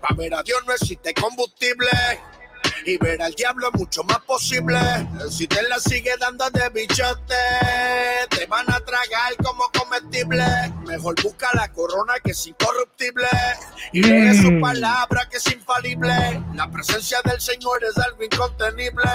para 0.00 0.16
ver 0.16 0.34
a 0.34 0.42
Dios 0.42 0.62
no 0.66 0.72
existe 0.72 1.12
combustible 1.12 1.88
y 2.84 2.96
ver 2.98 3.22
al 3.22 3.32
diablo 3.32 3.68
es 3.72 3.80
mucho 3.80 4.02
más 4.04 4.18
posible. 4.20 4.78
Si 5.30 5.46
te 5.46 5.62
la 5.62 5.78
sigue 5.78 6.12
dando 6.18 6.48
de 6.50 6.68
bichote, 6.70 7.34
te 8.30 8.46
van 8.46 8.70
a 8.70 8.80
tragar 8.80 9.36
como 9.42 9.64
comestible. 9.78 10.44
Mejor 10.86 11.14
busca 11.22 11.48
la 11.54 11.68
corona 11.72 12.14
que 12.22 12.32
es 12.32 12.46
incorruptible 12.46 13.26
y 13.92 14.02
lee 14.02 14.34
su 14.36 14.50
mm. 14.52 14.60
palabra 14.60 15.28
que 15.30 15.36
es 15.36 15.52
infalible. 15.52 16.42
La 16.54 16.70
presencia 16.70 17.18
del 17.24 17.40
Señor 17.40 17.82
es 17.84 17.96
algo 17.98 18.22
incontenible. 18.22 19.10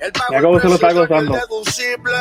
El 0.00 0.12
pago 0.12 0.56
es 0.56 1.08
deducible. 1.08 2.12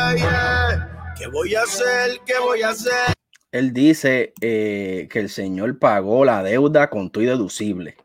¿Qué 1.17 1.27
voy 1.27 1.55
a 1.55 1.63
hacer? 1.63 2.19
¿Qué 2.25 2.39
voy 2.39 2.61
a 2.61 2.69
hacer? 2.69 3.13
Él 3.51 3.73
dice 3.73 4.33
eh, 4.41 5.07
que 5.11 5.19
el 5.19 5.29
Señor 5.29 5.79
pagó 5.79 6.23
la 6.23 6.43
deuda 6.43 6.89
con 6.89 7.09
tu 7.09 7.21
deducible. 7.21 7.97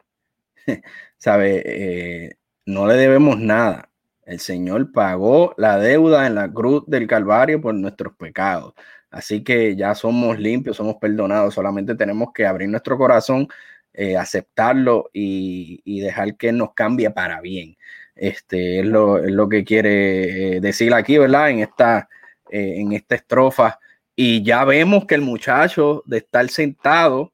¿Sabe? 1.19 1.63
Eh, 1.65 2.37
no 2.67 2.87
le 2.87 2.95
debemos 2.95 3.39
nada. 3.39 3.91
El 4.25 4.41
Señor 4.41 4.93
pagó 4.93 5.55
la 5.59 5.79
deuda 5.79 6.27
en 6.27 6.35
la 6.35 6.51
cruz 6.51 6.85
del 6.87 7.07
Calvario 7.07 7.61
por 7.61 7.75
nuestros 7.75 8.15
pecados. 8.17 8.75
Así 9.11 9.45
que 9.45 9.77
ya 9.77 9.95
somos 9.95 10.39
limpios, 10.39 10.77
somos 10.77 10.97
perdonados. 10.97 11.55
Solamente 11.55 11.95
tenemos 11.95 12.33
que 12.35 12.47
abrir 12.47 12.69
nuestro 12.69 12.97
corazón, 12.97 13.49
eh, 13.93 14.17
aceptarlo 14.17 15.11
y, 15.13 16.01
dejar 16.01 16.37
que 16.37 16.53
nos 16.53 16.75
cambie 16.75 17.11
para 17.11 17.41
bien. 17.41 17.77
Este 18.17 18.81
es 18.81 18.87
lo, 18.87 19.49
que 19.49 19.65
quiere 19.65 20.57
eh, 20.57 20.61
decir 20.61 20.95
aquí, 20.95 21.19
¿verdad? 21.19 21.51
En 21.51 21.61
esta, 21.61 22.09
eh, 22.51 22.75
en 22.79 22.93
esta 22.93 23.15
estrofa. 23.15 23.79
Y 24.17 24.43
ya 24.43 24.65
vemos 24.65 25.07
que 25.07 25.17
el 25.17 25.23
muchacho 25.23 26.03
de 26.07 26.19
estar 26.19 26.49
sentado 26.49 27.33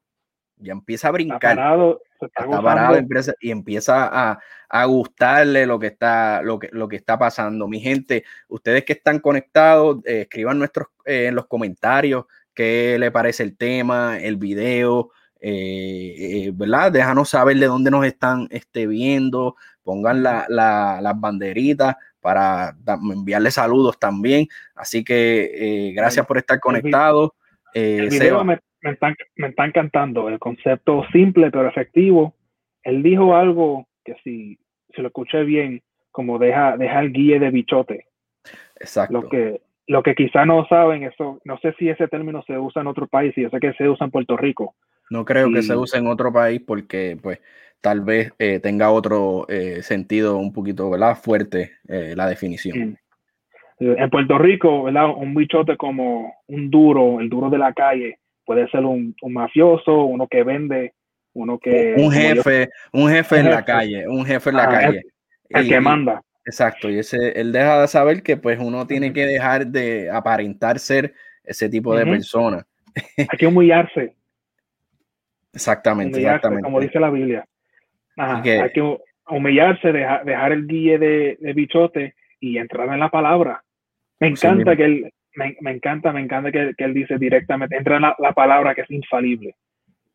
ya 0.57 0.73
empieza 0.73 1.07
a 1.07 1.11
brincar 1.11 1.37
está, 1.37 1.55
parado 1.55 2.01
y 3.39 3.51
empieza 3.51 4.07
a, 4.11 4.39
a, 4.69 4.85
gustarle 4.85 5.65
lo 5.65 5.79
que 5.79 5.87
está, 5.87 6.41
lo 6.41 6.59
que, 6.59 6.69
lo 6.71 6.87
que 6.87 6.95
está 6.95 7.17
pasando. 7.17 7.67
Mi 7.67 7.79
gente, 7.79 8.23
ustedes 8.47 8.85
que 8.85 8.93
están 8.93 9.19
conectados, 9.19 9.99
eh, 10.05 10.21
escriban 10.21 10.59
nuestros, 10.59 10.87
eh, 11.05 11.27
en 11.27 11.35
los 11.35 11.47
comentarios 11.47 12.25
qué 12.53 12.97
le 12.99 13.11
parece 13.11 13.43
el 13.43 13.57
tema, 13.57 14.19
el 14.19 14.37
video, 14.37 15.11
eh, 15.39 16.51
¿verdad? 16.53 16.91
Déjanos 16.91 17.29
saber 17.29 17.57
de 17.57 17.65
dónde 17.65 17.89
nos 17.89 18.05
están 18.05 18.47
este, 18.51 18.87
viendo, 18.87 19.55
pongan 19.83 20.21
la, 20.21 20.45
las 20.49 21.19
banderitas 21.19 21.95
para 22.19 22.75
enviarle 22.85 23.51
saludos 23.51 23.97
también. 23.97 24.47
Así 24.75 25.03
que 25.03 25.91
gracias 25.95 26.25
por 26.25 26.37
estar 26.37 26.59
conectados. 26.59 27.31
me 27.73 28.59
está, 28.89 29.15
me 29.35 29.47
está 29.47 29.65
encantando 29.65 30.27
el 30.29 30.39
concepto 30.39 31.05
simple 31.11 31.51
pero 31.51 31.67
efectivo. 31.67 32.33
Él 32.83 33.03
dijo 33.03 33.35
algo 33.35 33.87
que 34.03 34.15
si, 34.23 34.57
si 34.95 35.01
lo 35.01 35.09
escuché 35.09 35.43
bien, 35.43 35.83
como 36.11 36.39
deja, 36.39 36.77
deja 36.77 36.99
el 36.99 37.13
guía 37.13 37.39
de 37.39 37.51
bichote. 37.51 38.05
Exacto. 38.79 39.13
Lo 39.13 39.29
que, 39.29 39.61
lo 39.87 40.03
que 40.03 40.15
quizá 40.15 40.45
no 40.45 40.65
saben, 40.67 41.03
eso, 41.03 41.39
no 41.45 41.57
sé 41.59 41.73
si 41.77 41.89
ese 41.89 42.07
término 42.07 42.41
se 42.43 42.57
usa 42.57 42.81
en 42.81 42.87
otro 42.87 43.07
país, 43.07 43.37
y 43.37 43.43
yo 43.43 43.49
sé 43.49 43.59
que 43.59 43.73
se 43.73 43.87
usa 43.87 44.05
en 44.05 44.11
Puerto 44.11 44.35
Rico. 44.35 44.75
No 45.09 45.25
creo 45.25 45.51
que 45.51 45.61
se 45.61 45.75
use 45.75 45.97
en 45.97 46.07
otro 46.07 46.31
país 46.31 46.61
porque, 46.65 47.17
pues, 47.21 47.39
tal 47.81 48.01
vez 48.01 48.31
eh, 48.39 48.59
tenga 48.59 48.91
otro 48.91 49.45
eh, 49.49 49.81
sentido 49.81 50.37
un 50.37 50.53
poquito, 50.53 50.89
¿verdad? 50.89 51.17
Fuerte 51.17 51.71
eh, 51.87 52.13
la 52.15 52.27
definición. 52.27 52.97
En 53.79 54.09
Puerto 54.09 54.37
Rico, 54.37 54.83
¿verdad? 54.83 55.09
Un 55.09 55.33
bichote 55.33 55.75
como 55.75 56.35
un 56.47 56.69
duro, 56.69 57.19
el 57.19 57.29
duro 57.29 57.49
de 57.49 57.57
la 57.57 57.73
calle, 57.73 58.19
puede 58.45 58.67
ser 58.69 58.85
un, 58.85 59.15
mafioso, 59.29 60.05
uno 60.05 60.27
que 60.27 60.43
vende, 60.43 60.93
uno 61.33 61.57
que... 61.59 61.95
Un 61.97 62.11
jefe, 62.11 62.69
un 62.91 63.09
jefe 63.09 63.39
en 63.39 63.49
la 63.49 63.63
calle, 63.63 64.07
un 64.07 64.25
jefe 64.25 64.49
en 64.49 64.55
la 64.55 64.69
calle. 64.69 65.01
El, 65.49 65.67
que 65.67 65.79
manda. 65.79 66.21
Exacto, 66.45 66.89
y 66.89 66.99
ese, 66.99 67.39
él 67.39 67.51
deja 67.51 67.81
de 67.81 67.87
saber 67.87 68.23
que 68.23 68.37
pues 68.37 68.59
uno 68.59 68.87
tiene 68.87 69.13
que 69.13 69.25
dejar 69.25 69.67
de 69.67 70.09
aparentar 70.09 70.79
ser 70.79 71.13
ese 71.43 71.69
tipo 71.69 71.95
de 71.95 72.05
persona. 72.05 72.65
Hay 73.17 73.37
que 73.37 73.47
humillarse. 73.47 74.15
Exactamente, 75.53 76.19
exactamente. 76.19 76.63
Como 76.63 76.79
dice 76.79 76.99
la 76.99 77.09
Biblia. 77.09 77.45
hay 78.17 78.71
que 78.71 78.97
humillarse, 79.27 79.91
dejar 79.91 80.51
el 80.51 80.67
guille 80.67 80.97
de, 80.97 81.53
bichote 81.53 82.15
y 82.39 82.57
entrar 82.57 82.89
en 82.89 82.99
la 82.99 83.09
palabra. 83.09 83.63
Me 84.19 84.27
encanta 84.27 84.75
que 84.75 84.85
él, 84.85 85.13
me, 85.35 85.55
me, 85.61 85.71
encanta, 85.71 86.11
me 86.11 86.21
encanta 86.21 86.51
que, 86.51 86.73
que, 86.77 86.83
él 86.83 86.93
dice 86.93 87.17
directamente, 87.17 87.77
entra 87.77 87.97
en 87.97 88.01
la, 88.01 88.33
palabra 88.33 88.75
que 88.75 88.81
es 88.81 88.91
infalible. 88.91 89.55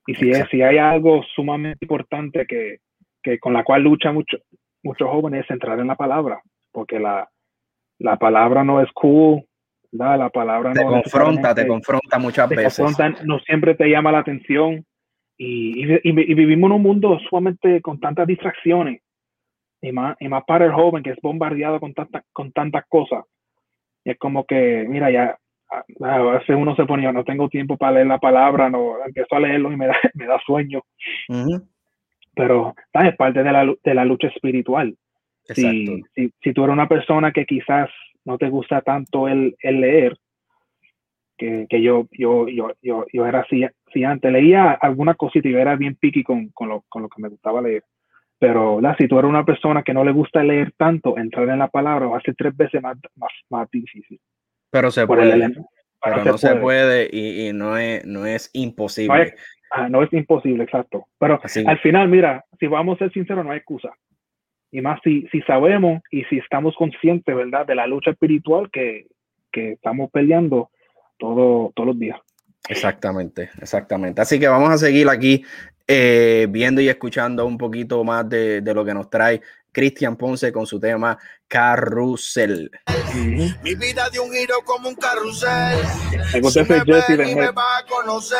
Y 0.06 0.14
si, 0.14 0.30
es, 0.30 0.46
si 0.50 0.62
hay 0.62 0.78
algo 0.78 1.22
sumamente 1.34 1.78
importante 1.84 2.46
que, 2.46 2.78
que 3.22 3.38
con 3.38 3.52
la 3.52 3.64
cual 3.64 3.82
lucha 3.82 4.12
mucho, 4.12 4.38
muchos 4.82 5.08
jóvenes 5.08 5.44
es 5.44 5.50
entrar 5.50 5.78
en 5.80 5.88
la 5.88 5.96
palabra, 5.96 6.40
porque 6.70 7.00
la, 7.00 7.28
la 7.98 8.16
palabra 8.16 8.62
no 8.62 8.80
es 8.80 8.90
cool, 8.92 9.42
la 9.92 10.28
palabra 10.30 10.72
te 10.72 10.84
no 10.84 10.90
confronta, 10.90 11.54
te 11.54 11.66
confronta 11.66 12.18
muchas 12.18 12.48
veces. 12.48 12.78
no 13.24 13.38
siempre 13.40 13.74
te 13.74 13.88
llama 13.88 14.12
la 14.12 14.18
atención 14.18 14.84
y, 15.38 15.84
y, 15.86 16.00
y, 16.04 16.34
vivimos 16.34 16.68
en 16.68 16.76
un 16.76 16.82
mundo 16.82 17.18
sumamente 17.28 17.80
con 17.80 17.98
tantas 18.00 18.26
distracciones 18.26 19.02
y 19.80 19.92
más, 19.92 20.16
y 20.20 20.28
más 20.28 20.44
para 20.44 20.66
el 20.66 20.72
joven 20.72 21.02
que 21.02 21.10
es 21.10 21.18
bombardeado 21.22 21.80
con, 21.80 21.94
tanta, 21.94 22.22
con 22.32 22.52
tantas 22.52 22.84
cosas 22.88 23.24
y 24.06 24.10
es 24.10 24.18
como 24.18 24.44
que, 24.46 24.86
mira, 24.88 25.10
ya 25.10 25.36
a 25.68 26.18
veces 26.18 26.56
uno 26.56 26.76
se 26.76 26.86
ponía, 26.86 27.10
no 27.10 27.24
tengo 27.24 27.48
tiempo 27.48 27.76
para 27.76 27.94
leer 27.94 28.06
la 28.06 28.18
palabra, 28.18 28.70
no 28.70 29.04
empiezo 29.04 29.34
a 29.34 29.40
leerlo 29.40 29.72
y 29.72 29.76
me 29.76 29.86
da, 29.88 29.96
me 30.14 30.26
da 30.26 30.40
sueño. 30.46 30.82
Pero 32.32 32.72
es 32.94 33.16
parte 33.16 33.42
de 33.42 33.50
la, 33.50 33.74
de 33.82 33.94
la 33.94 34.04
lucha 34.04 34.28
espiritual. 34.28 34.96
Si, 35.42 36.04
si, 36.14 36.32
si, 36.40 36.52
tú 36.52 36.62
eres 36.62 36.72
una 36.72 36.88
persona 36.88 37.32
que 37.32 37.46
quizás 37.46 37.90
no 38.24 38.38
te 38.38 38.48
gusta 38.48 38.80
tanto 38.80 39.26
el, 39.26 39.56
el 39.58 39.80
leer, 39.80 40.16
que, 41.36 41.66
que 41.68 41.82
yo, 41.82 42.06
yo, 42.12 42.46
yo, 42.48 42.70
yo, 42.82 43.06
yo, 43.12 43.26
era 43.26 43.40
así, 43.40 43.66
si 43.92 44.04
antes 44.04 44.30
leía 44.30 44.70
alguna 44.70 45.14
cosita 45.14 45.48
y 45.48 45.54
era 45.54 45.74
bien 45.74 45.96
piqui 45.96 46.22
con, 46.22 46.50
con, 46.50 46.68
lo, 46.68 46.84
con 46.88 47.02
lo 47.02 47.08
que 47.08 47.20
me 47.20 47.28
gustaba 47.28 47.60
leer. 47.60 47.82
Pero 48.38 48.80
si 48.98 49.08
tú 49.08 49.18
eres 49.18 49.28
una 49.28 49.44
persona 49.44 49.82
que 49.82 49.94
no 49.94 50.04
le 50.04 50.12
gusta 50.12 50.42
leer 50.42 50.72
tanto, 50.76 51.16
entrar 51.16 51.48
en 51.48 51.58
la 51.58 51.68
palabra 51.68 52.06
va 52.06 52.18
a 52.18 52.22
ser 52.22 52.34
tres 52.36 52.54
veces 52.56 52.82
más, 52.82 52.98
más, 53.14 53.30
más 53.48 53.70
difícil. 53.70 54.20
Pero 54.70 54.90
se 54.90 55.06
puede. 55.06 55.54
pero 56.02 56.24
no 56.24 56.38
se 56.38 56.56
puede, 56.56 57.08
y, 57.10 57.48
y, 57.48 57.52
no, 57.52 57.78
es, 57.78 58.04
no 58.04 58.26
es 58.26 58.50
imposible. 58.52 59.16
No 59.16 59.22
es, 59.22 59.34
ah, 59.70 59.88
no 59.88 60.02
es 60.02 60.12
imposible, 60.12 60.64
exacto. 60.64 61.06
Pero 61.18 61.40
al 61.66 61.78
final, 61.78 62.08
mira, 62.08 62.44
si 62.60 62.66
vamos 62.66 62.96
a 62.96 63.04
ser 63.04 63.12
sinceros, 63.12 63.44
no 63.44 63.52
hay 63.52 63.58
excusa. 63.58 63.90
Y 64.70 64.82
más 64.82 65.00
si, 65.02 65.26
si 65.28 65.40
sabemos 65.42 66.02
y 66.10 66.24
si 66.24 66.38
estamos 66.38 66.74
conscientes, 66.76 67.34
¿verdad?, 67.34 67.66
de 67.66 67.74
la 67.74 67.86
lucha 67.86 68.10
espiritual 68.10 68.70
que, 68.70 69.06
que 69.50 69.72
estamos 69.72 70.10
peleando 70.10 70.70
todo, 71.18 71.72
todos 71.74 71.86
los 71.86 71.98
días. 71.98 72.20
Exactamente, 72.68 73.50
exactamente. 73.60 74.20
Así 74.20 74.40
que 74.40 74.48
vamos 74.48 74.70
a 74.70 74.78
seguir 74.78 75.08
aquí 75.08 75.44
eh, 75.86 76.46
viendo 76.50 76.80
y 76.80 76.88
escuchando 76.88 77.46
un 77.46 77.56
poquito 77.56 78.02
más 78.02 78.28
de, 78.28 78.60
de 78.60 78.74
lo 78.74 78.84
que 78.84 78.94
nos 78.94 79.08
trae 79.08 79.40
Cristian 79.76 80.16
Ponce 80.16 80.50
con 80.52 80.66
su 80.66 80.80
tema 80.80 81.18
Carrusel. 81.46 82.70
Mi 83.62 83.74
vida 83.74 84.08
de 84.08 84.18
un 84.18 84.32
giro 84.32 84.54
como 84.64 84.88
un 84.88 84.94
carrusel. 84.94 85.78
Si 86.50 86.62
me, 86.62 86.82
ven 86.82 87.28
y 87.28 87.34
me 87.34 87.50
va 87.50 87.78
a 87.78 87.84
conocer. 87.84 88.38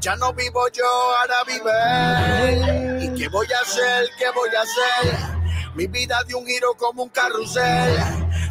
Ya 0.00 0.16
no 0.16 0.32
vivo 0.32 0.66
yo, 0.72 0.84
ahora 1.20 1.44
vive. 1.44 3.04
¿Y 3.04 3.18
¿Qué 3.18 3.28
voy 3.28 3.46
a 3.52 3.60
hacer? 3.60 4.08
¿Qué 4.18 4.24
voy 4.34 4.48
a 4.56 4.62
hacer? 4.62 5.37
Mi 5.78 5.86
vida 5.86 6.16
de 6.26 6.34
un 6.34 6.44
giro 6.44 6.74
como 6.76 7.04
un 7.04 7.08
carrusel. 7.08 7.96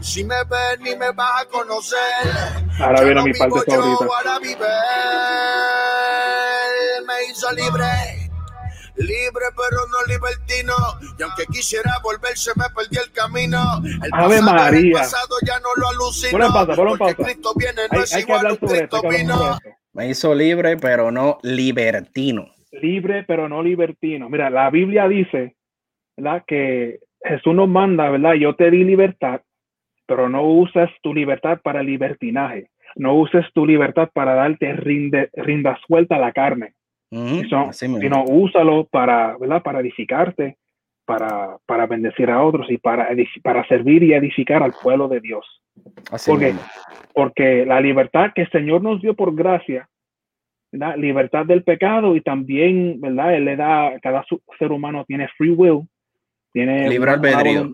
Si 0.01 0.23
me 0.23 0.35
ves 0.49 0.79
ni 0.79 0.95
me 0.95 1.11
vas 1.11 1.41
a 1.41 1.45
conocer. 1.47 1.99
Ahora 2.79 3.01
viene 3.03 3.21
mi 3.21 3.33
parte 3.33 3.59
favorita. 3.69 4.05
Ahora 4.05 4.39
vive. 4.39 4.65
Me 7.05 7.25
hizo 7.29 7.51
libre 7.51 7.85
libre 8.95 9.45
pero 9.57 9.77
no 9.91 10.05
libertino. 10.07 10.73
Y 11.19 11.23
aunque 11.23 11.45
quisiera 11.51 11.99
volverse, 12.01 12.51
me 12.55 12.63
perdí 12.73 12.97
el 12.97 13.11
camino. 13.11 13.59
El 13.83 14.09
Ave 14.13 14.39
pasado, 14.39 14.55
María. 14.55 14.79
El 14.87 14.91
pasado 14.93 15.35
ya 15.45 15.59
no 15.59 15.67
lo 15.75 15.89
alucino. 15.89 16.31
Ponle 16.31 16.47
pausa, 16.47 16.75
ponle 16.75 16.97
pausa. 16.97 17.15
Cristo 17.15 17.53
viene, 17.57 17.81
no 17.91 17.97
Hay, 17.97 18.03
es 18.03 18.13
hay 18.13 18.23
que 18.23 18.31
igual 18.31 18.39
hablar 18.47 18.59
sobre 18.59 18.79
esto. 18.83 19.01
que 19.01 19.07
hablar 19.07 19.21
vino. 19.21 19.37
sobre 19.37 19.53
esto. 19.55 19.69
Me 19.91 20.09
hizo 20.09 20.33
libre, 20.33 20.77
pero 20.77 21.11
no 21.11 21.39
libertino. 21.43 22.45
libre 22.71 23.25
pero 23.27 23.49
no 23.49 23.61
libertino. 23.61 24.29
Mira, 24.29 24.49
la 24.49 24.69
Biblia 24.69 25.07
dice, 25.09 25.57
¿verdad? 26.15 26.43
Que 26.47 26.99
Jesús 27.23 27.53
nos 27.53 27.67
manda, 27.67 28.09
¿verdad? 28.09 28.33
Yo 28.33 28.55
te 28.55 28.69
di 28.71 28.83
libertad, 28.83 29.41
pero 30.05 30.29
no 30.29 30.43
uses 30.43 30.89
tu 31.01 31.13
libertad 31.13 31.59
para 31.61 31.83
libertinaje. 31.83 32.69
No 32.95 33.13
uses 33.15 33.45
tu 33.53 33.65
libertad 33.65 34.09
para 34.13 34.33
darte 34.33 34.73
rinde, 34.73 35.29
rinda 35.33 35.77
suelta 35.85 36.15
a 36.15 36.19
la 36.19 36.31
carne, 36.31 36.73
así 37.69 37.87
mismo. 37.87 37.99
sino 38.01 38.23
úsalo 38.23 38.85
para, 38.85 39.37
¿verdad? 39.37 39.61
Para 39.61 39.81
edificarte, 39.81 40.57
para, 41.05 41.57
para 41.65 41.85
bendecir 41.85 42.29
a 42.31 42.41
otros 42.43 42.71
y 42.71 42.77
para, 42.77 43.09
para 43.43 43.67
servir 43.67 44.03
y 44.03 44.13
edificar 44.13 44.63
al 44.63 44.73
pueblo 44.81 45.07
de 45.07 45.19
Dios. 45.19 45.45
Así 46.11 46.31
porque- 46.31 46.47
mismo. 46.47 46.61
Porque 47.13 47.65
la 47.65 47.81
libertad 47.81 48.31
que 48.35 48.43
el 48.43 48.51
Señor 48.51 48.81
nos 48.83 49.01
dio 49.01 49.15
por 49.15 49.33
gracia, 49.35 49.89
¿verdad? 50.71 50.95
libertad 50.97 51.45
del 51.45 51.63
pecado 51.63 52.15
y 52.15 52.21
también, 52.21 53.01
¿verdad? 53.01 53.35
Él 53.35 53.45
le 53.45 53.55
da, 53.55 53.99
cada 54.01 54.23
ser 54.59 54.71
humano 54.71 55.03
tiene 55.05 55.27
free 55.37 55.49
will, 55.51 55.87
tiene 56.57 56.89
Libre 56.89 57.11
albedrío. 57.11 57.73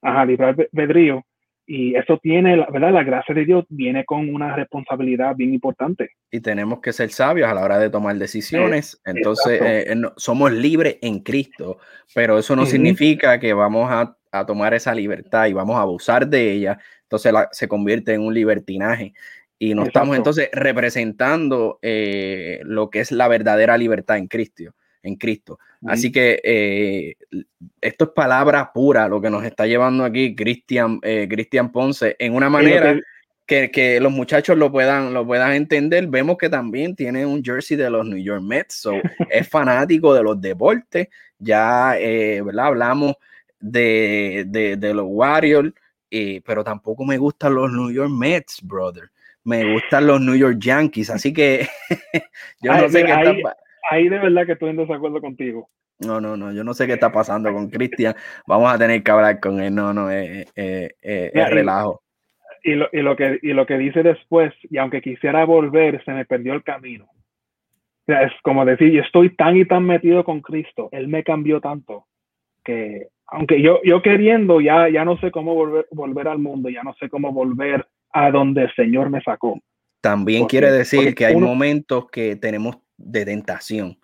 Ajá, 0.00 0.24
libre 0.24 0.46
albedrío. 0.72 1.22
Y 1.66 1.94
eso 1.94 2.18
tiene, 2.18 2.56
la- 2.56 2.66
¿verdad? 2.72 2.92
La 2.92 3.04
gracia 3.04 3.34
de 3.34 3.44
Dios 3.44 3.64
viene 3.68 4.04
con 4.04 4.28
una 4.34 4.54
responsabilidad 4.56 5.36
bien 5.36 5.52
importante. 5.54 6.10
y 6.34 6.40
tenemos 6.40 6.80
que 6.80 6.92
ser 6.94 7.10
sabios 7.10 7.46
a 7.48 7.54
la 7.54 7.60
hora 7.62 7.78
de 7.78 7.90
tomar 7.90 8.16
decisiones. 8.16 9.00
Entonces, 9.04 9.60
exacto. 9.60 9.90
eh, 9.92 9.94
no- 9.94 10.12
somos 10.16 10.50
libres 10.50 10.96
en 11.02 11.20
Cristo, 11.20 11.76
pero 12.14 12.38
eso 12.38 12.56
no 12.56 12.64
significa 12.64 13.38
que 13.38 13.52
vamos 13.52 13.90
a, 13.90 14.16
a 14.32 14.46
tomar 14.46 14.72
esa 14.72 14.94
libertad 14.94 15.46
y 15.46 15.52
vamos 15.52 15.76
a 15.76 15.82
abusar 15.82 16.26
de 16.26 16.52
ella. 16.52 16.78
Entonces, 17.02 17.32
la- 17.34 17.48
se 17.52 17.68
convierte 17.68 18.14
en 18.14 18.22
un 18.22 18.32
libertinaje. 18.32 19.12
Y 19.58 19.74
no 19.74 19.82
estamos 19.84 20.16
entonces 20.16 20.48
representando 20.52 21.78
eh, 21.82 22.60
lo 22.64 22.88
que 22.90 23.00
es 23.00 23.12
la 23.12 23.28
verdadera 23.28 23.76
libertad 23.76 24.16
en 24.16 24.26
Cristo. 24.26 24.64
En 25.02 25.16
Cristo. 25.16 25.58
Así 25.84 26.12
que 26.12 26.40
eh, 26.44 27.16
esto 27.80 28.04
es 28.04 28.10
palabra 28.10 28.70
pura 28.72 29.08
lo 29.08 29.20
que 29.20 29.30
nos 29.30 29.44
está 29.44 29.66
llevando 29.66 30.04
aquí 30.04 30.34
Cristian 30.36 31.00
eh, 31.02 31.26
Cristian 31.28 31.72
Ponce 31.72 32.14
en 32.18 32.34
una 32.34 32.48
manera 32.48 32.94
que- 33.46 33.70
que, 33.70 34.00
los 34.00 34.12
muchachos 34.12 34.56
lo 34.56 34.70
puedan, 34.70 35.12
lo 35.12 35.26
puedan 35.26 35.52
entender. 35.52 36.06
Vemos 36.06 36.38
que 36.38 36.48
también 36.48 36.94
tiene 36.94 37.26
un 37.26 37.42
jersey 37.42 37.76
de 37.76 37.90
los 37.90 38.06
New 38.06 38.22
York 38.22 38.42
Mets, 38.42 38.74
so, 38.76 38.92
es 39.30 39.48
fanático 39.48 40.14
de 40.14 40.22
los 40.22 40.40
deportes. 40.40 41.08
Ya, 41.38 41.96
eh, 41.98 42.40
¿verdad? 42.42 42.66
Hablamos 42.66 43.16
de, 43.58 44.44
de, 44.46 44.76
de 44.76 44.94
los 44.94 45.06
Warriors, 45.08 45.72
eh, 46.10 46.40
pero 46.46 46.62
tampoco 46.62 47.04
me 47.04 47.18
gustan 47.18 47.54
los 47.56 47.70
New 47.72 47.90
York 47.90 48.10
Mets, 48.10 48.60
brother. 48.62 49.10
Me 49.44 49.72
gustan 49.74 50.06
los 50.06 50.20
New 50.20 50.36
York 50.36 50.58
Yankees, 50.60 51.10
así 51.10 51.32
que 51.32 51.68
yo 52.62 52.72
no 52.72 52.84
Ay, 52.84 52.90
sé 52.90 53.04
qué 53.04 53.10
está 53.12 53.56
ahí- 53.92 54.08
de 54.08 54.18
verdad 54.18 54.46
que 54.46 54.52
estoy 54.52 54.70
en 54.70 54.76
desacuerdo 54.76 55.20
contigo. 55.20 55.68
No, 56.00 56.20
no, 56.20 56.36
no, 56.36 56.52
yo 56.52 56.64
no 56.64 56.74
sé 56.74 56.86
qué 56.86 56.94
está 56.94 57.12
pasando 57.12 57.52
con 57.52 57.68
Cristian. 57.70 58.14
Vamos 58.46 58.72
a 58.72 58.78
tener 58.78 59.02
que 59.02 59.10
hablar 59.10 59.38
con 59.40 59.60
él. 59.60 59.74
No, 59.74 59.92
no, 59.92 60.10
eh, 60.10 60.46
eh, 60.56 60.90
eh, 61.02 61.30
es 61.32 61.48
y- 61.48 61.50
relajo. 61.50 62.02
Y 62.64 62.74
lo, 62.74 62.88
y 62.92 63.02
lo 63.02 63.16
que, 63.16 63.38
y 63.42 63.52
lo 63.52 63.66
que 63.66 63.76
dice 63.76 64.02
después, 64.04 64.52
y 64.70 64.78
aunque 64.78 65.00
quisiera 65.02 65.44
volver, 65.44 66.02
se 66.04 66.12
me 66.12 66.24
perdió 66.24 66.54
el 66.54 66.62
camino. 66.62 67.06
O 67.06 68.04
sea, 68.06 68.22
es 68.22 68.32
como 68.42 68.64
decir, 68.64 68.92
yo 68.92 69.02
estoy 69.02 69.34
tan 69.34 69.56
y 69.56 69.64
tan 69.64 69.84
metido 69.84 70.24
con 70.24 70.40
Cristo, 70.40 70.88
Él 70.92 71.08
me 71.08 71.22
cambió 71.24 71.60
tanto, 71.60 72.06
que 72.64 73.08
aunque 73.26 73.60
yo, 73.62 73.80
yo 73.84 74.02
queriendo, 74.02 74.60
ya, 74.60 74.88
ya 74.88 75.04
no 75.04 75.16
sé 75.18 75.30
cómo 75.30 75.54
volver, 75.54 75.86
volver 75.90 76.28
al 76.28 76.38
mundo, 76.38 76.68
ya 76.68 76.82
no 76.82 76.94
sé 76.94 77.08
cómo 77.08 77.32
volver 77.32 77.86
a 78.12 78.30
donde 78.30 78.62
el 78.62 78.74
Señor 78.74 79.08
me 79.10 79.20
sacó. 79.22 79.58
También 80.00 80.42
Porque- 80.42 80.58
quiere 80.58 80.72
decir 80.72 81.14
que 81.14 81.26
hay 81.26 81.34
uno- 81.34 81.46
momentos 81.46 82.10
que 82.10 82.36
tenemos 82.36 82.76
de 83.04 83.24
tentación. 83.24 83.98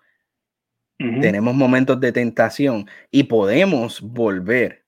Tenemos 1.21 1.55
momentos 1.55 1.99
de 1.99 2.11
tentación 2.11 2.85
y 3.09 3.23
podemos 3.23 4.01
volver, 4.01 4.83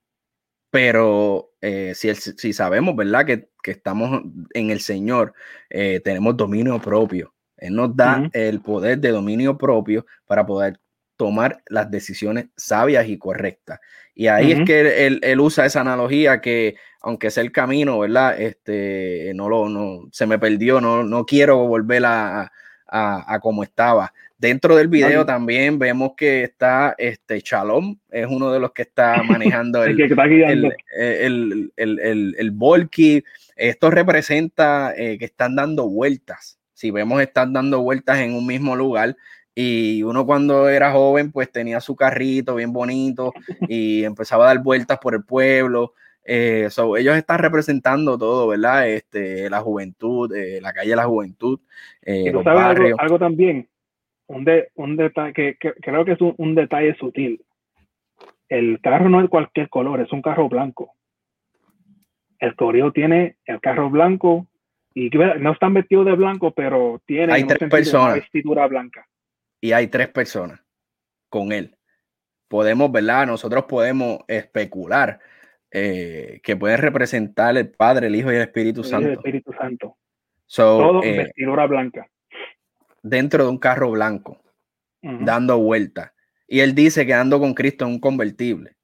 pero 0.69 1.51
eh, 1.61 1.93
si, 1.95 2.09
el- 2.09 2.15
si 2.17 2.53
sabemos, 2.53 2.95
¿verdad? 2.95 3.25
Que, 3.25 3.49
que 3.63 3.71
estamos 3.71 4.21
en 4.53 4.71
el 4.71 4.79
Señor, 4.81 5.33
eh, 5.69 6.01
tenemos 6.03 6.35
dominio 6.35 6.79
propio. 6.81 7.33
Él 7.57 7.75
nos 7.75 7.95
da 7.95 8.17
el 8.33 8.59
poder 8.61 8.99
de 8.99 9.09
dominio 9.11 9.57
propio 9.57 10.05
para 10.25 10.45
poder 10.45 10.79
tomar 11.15 11.61
las 11.67 11.91
decisiones 11.91 12.47
sabias 12.57 13.07
y 13.07 13.17
correctas. 13.17 13.79
Y 14.15 14.27
ahí 14.27 14.51
es 14.51 14.65
que 14.65 15.05
él, 15.07 15.19
él 15.23 15.39
usa 15.39 15.65
esa 15.67 15.81
analogía 15.81 16.41
que, 16.41 16.75
aunque 17.01 17.29
sea 17.29 17.43
el 17.43 17.51
camino, 17.51 17.99
¿verdad? 17.99 18.41
Este, 18.41 19.31
no 19.35 19.47
lo, 19.47 19.69
no, 19.69 20.09
se 20.11 20.25
me 20.25 20.39
perdió, 20.39 20.81
no, 20.81 21.03
no 21.03 21.25
quiero 21.25 21.67
volver 21.67 22.03
a, 22.05 22.51
a, 22.91 23.33
a 23.33 23.39
como 23.39 23.63
estaba. 23.63 24.13
Dentro 24.37 24.75
del 24.75 24.87
video 24.87 25.23
también 25.23 25.77
vemos 25.77 26.13
que 26.17 26.43
está 26.43 26.95
este 26.97 27.41
Shalom, 27.41 27.95
es 28.09 28.25
uno 28.27 28.51
de 28.51 28.59
los 28.59 28.71
que 28.71 28.81
está 28.81 29.21
manejando 29.23 29.83
El 29.83 29.95
el, 30.97 31.71
el, 31.75 31.99
el, 31.99 32.35
el. 32.39 33.23
Esto 33.55 33.91
representa 33.91 34.93
eh, 34.97 35.19
que 35.19 35.25
están 35.25 35.55
dando 35.55 35.87
vueltas. 35.87 36.57
Si 36.73 36.89
vemos, 36.89 37.21
están 37.21 37.53
dando 37.53 37.81
vueltas 37.81 38.17
en 38.17 38.33
un 38.33 38.47
mismo 38.47 38.75
lugar. 38.75 39.15
Y 39.53 40.01
uno 40.01 40.25
cuando 40.25 40.69
era 40.69 40.91
joven, 40.91 41.31
pues 41.31 41.51
tenía 41.51 41.79
su 41.79 41.95
carrito 41.95 42.55
bien 42.55 42.73
bonito 42.73 43.33
y 43.67 44.03
empezaba 44.03 44.45
a 44.45 44.55
dar 44.55 44.63
vueltas 44.63 44.97
por 44.97 45.13
el 45.13 45.23
pueblo. 45.23 45.93
Eh, 46.23 46.67
so, 46.69 46.97
ellos 46.97 47.15
están 47.17 47.39
representando 47.39 48.17
todo, 48.17 48.47
¿verdad? 48.47 48.87
Este, 48.87 49.49
la 49.49 49.61
juventud, 49.61 50.33
eh, 50.35 50.59
la 50.61 50.71
calle 50.71 50.91
de 50.91 50.95
la 50.95 51.05
juventud, 51.05 51.59
eh, 52.03 52.25
Y 52.27 52.31
tú 52.31 52.43
sabes 52.43 52.61
algo, 52.61 52.99
algo 52.99 53.19
también, 53.19 53.67
un, 54.27 54.43
de, 54.45 54.69
un 54.75 54.95
detalle 54.95 55.33
que, 55.33 55.57
que 55.59 55.73
creo 55.81 56.05
que 56.05 56.11
es 56.13 56.21
un, 56.21 56.35
un 56.37 56.53
detalle 56.55 56.95
sutil. 56.95 57.43
El 58.49 58.79
carro 58.81 59.09
no 59.09 59.21
es 59.23 59.29
cualquier 59.29 59.69
color, 59.69 60.01
es 60.01 60.11
un 60.11 60.21
carro 60.21 60.47
blanco. 60.47 60.93
El 62.39 62.55
correo 62.55 62.91
tiene 62.91 63.37
el 63.45 63.59
carro 63.61 63.89
blanco 63.89 64.47
y 64.93 65.09
no 65.39 65.53
están 65.53 65.73
vestidos 65.73 66.05
de 66.05 66.13
blanco, 66.13 66.51
pero 66.51 67.01
tiene 67.05 67.33
Hay 67.33 67.45
tres 67.45 67.69
personas. 67.69 68.05
una 68.07 68.15
vestidura 68.15 68.67
blanca. 68.67 69.07
y 69.61 69.71
hay 69.71 69.87
tres 69.87 70.09
personas 70.09 70.59
con 71.29 71.51
él. 71.51 71.75
Podemos, 72.47 72.91
¿verdad? 72.91 73.25
Nosotros 73.27 73.65
podemos 73.65 74.19
especular 74.27 75.19
eh, 75.71 76.39
que 76.43 76.55
pueden 76.55 76.77
representar 76.79 77.55
el 77.57 77.69
Padre, 77.69 78.07
el 78.07 78.15
Hijo 78.15 78.31
y 78.31 78.35
el 78.35 78.41
Espíritu 78.41 78.81
El 78.81 78.87
Santo. 78.87 79.09
Espíritu 79.11 79.51
Santo. 79.53 79.97
So, 80.45 80.77
Todo 80.77 81.03
eh, 81.03 81.17
vestidura 81.17 81.65
blanca. 81.65 82.07
dentro 83.01 83.45
de 83.45 83.49
un 83.49 83.57
carro 83.57 83.89
blanco, 83.91 84.41
dando 85.01 85.57
vueltas. 85.57 86.11
Y 86.47 86.59
él 86.59 86.75
dice 86.75 87.05
que 87.05 87.13
ando 87.13 87.39
con 87.39 87.53
Cristo 87.53 87.85
en 87.85 87.91
un 87.91 87.99
convertible. 87.99 88.75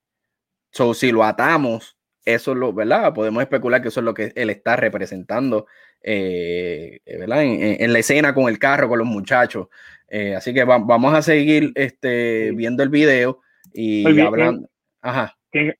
So, 0.71 0.93
si 0.93 1.11
lo 1.11 1.23
atamos, 1.23 1.97
eso 2.25 2.51
es 2.53 2.57
lo, 2.57 2.71
¿verdad? 2.73 3.13
Podemos 3.13 3.41
especular 3.43 3.81
que 3.81 3.89
eso 3.89 3.99
es 3.99 4.03
lo 4.05 4.13
que 4.13 4.31
él 4.35 4.49
está 4.49 4.75
representando, 4.77 5.65
eh, 6.01 6.99
¿verdad? 7.05 7.43
En, 7.43 7.61
en- 7.61 7.81
en 7.83 7.93
la 7.93 7.99
escena 7.99 8.33
con 8.33 8.47
el 8.49 8.57
carro, 8.59 8.87
con 8.89 8.99
los 8.99 9.07
muchachos. 9.07 9.67
Eh, 10.09 10.35
así 10.35 10.53
que 10.53 10.63
va- 10.63 10.77
vamos 10.79 11.13
a 11.13 11.21
seguir 11.21 11.71
este, 11.75 12.51
viendo 12.53 12.81
el 12.83 12.89
video 12.89 13.41
y 13.73 14.05
hablando. 14.21 14.69
Ajá. 15.01 15.36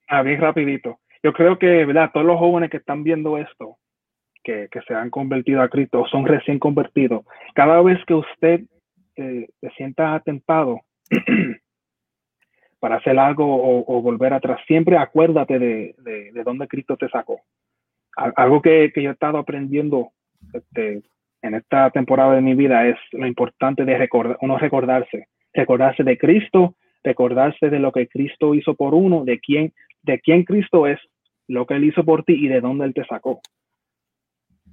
Ah, 0.08 0.22
bien 0.24 0.40
rapidito. 0.42 1.00
Yo 1.24 1.34
creo 1.34 1.58
que, 1.58 1.86
¿verdad? 1.86 2.12
Todos 2.14 2.26
los 2.26 2.40
jóvenes 2.40 2.70
que 2.70 2.78
están 2.78 3.04
viendo 3.04 3.38
esto, 3.38 3.78
que, 4.44 4.68
que 4.72 4.82
se 4.82 4.94
han 4.94 5.10
convertido 5.10 5.62
a 5.62 5.70
Cristo, 5.70 6.06
son 6.10 6.26
recién 6.26 6.60
convertidos, 6.60 7.26
cada 7.54 7.82
vez 7.82 8.00
que 8.06 8.14
usted 8.14 8.62
eh, 9.16 9.48
se 9.60 9.70
sienta 9.72 10.20
tentado 10.22 10.82
para 12.80 12.98
hacer 12.98 13.18
algo 13.18 13.46
o, 13.88 14.02
volver 14.02 14.34
atrás, 14.34 14.60
siempre 14.68 14.98
acuérdate 14.98 15.58
de, 15.60 15.96
de, 15.98 16.32
de 16.32 16.44
dónde 16.44 16.68
Cristo 16.68 16.96
te 16.98 17.10
sacó. 17.10 17.42
Al- 18.16 18.34
Algo 18.36 18.62
que, 18.62 18.92
que 18.94 19.02
yo 19.02 19.10
he 19.10 19.14
estado 19.14 19.38
aprendiendo 19.40 20.12
este, 20.54 21.02
en 21.42 21.56
esta 21.56 21.90
temporada 21.90 22.36
de 22.36 22.42
mi 22.42 22.54
vida 22.54 22.88
es 22.88 22.98
lo 23.14 23.26
importante 23.26 23.84
de 23.86 23.98
recordar, 23.98 24.38
uno 24.42 24.58
recordarse, 24.58 25.28
recordarse 25.54 26.04
de 26.04 26.18
Cristo, 26.18 26.76
recordarse 27.08 27.70
de 27.70 27.80
lo 27.80 27.92
que 27.92 28.08
Cristo 28.08 28.54
hizo 28.54 28.76
por 28.76 28.94
uno, 28.94 29.24
de 29.24 29.40
quién, 29.40 29.74
de 30.04 30.20
quién 30.20 30.44
Cristo 30.44 30.88
es, 30.88 31.00
lo 31.48 31.66
que 31.66 31.76
Él 31.76 31.86
hizo 31.86 32.04
por 32.04 32.24
ti 32.24 32.34
y 32.34 32.48
de 32.48 32.62
dónde 32.62 32.86
Él 32.86 32.94
te 32.94 33.06
sacó. 33.06 33.40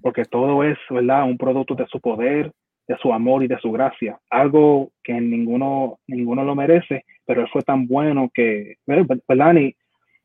Porque 0.02 0.24
todo 0.24 0.64
es, 0.64 0.78
¿verdad? 0.90 1.24
Un 1.24 1.38
producto 1.38 1.74
de 1.74 1.86
su 1.86 2.00
poder, 2.00 2.52
de 2.86 2.96
su 2.98 3.12
amor 3.12 3.42
y 3.42 3.48
de 3.48 3.58
su 3.58 3.72
gracia, 3.72 4.18
algo 4.30 4.90
que 5.02 5.14
ninguno, 5.14 5.98
ninguno 6.06 6.44
lo 6.44 6.54
merece, 6.54 7.04
pero 7.24 7.40
él 7.40 7.48
fue 7.50 7.62
tan 7.62 7.86
bueno 7.86 8.30
que, 8.34 8.76
¿verdad? 8.86 9.54
Y 9.56 9.74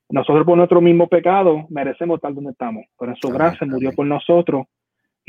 nosotros 0.09 0.45
por 0.45 0.57
nuestro 0.57 0.81
mismo 0.81 1.07
pecado 1.07 1.67
merecemos 1.69 2.17
estar 2.17 2.33
donde 2.33 2.51
estamos, 2.51 2.85
pero 2.99 3.11
en 3.11 3.17
su 3.17 3.29
gracia 3.29 3.65
murió 3.67 3.93
por 3.93 4.05
nosotros 4.05 4.65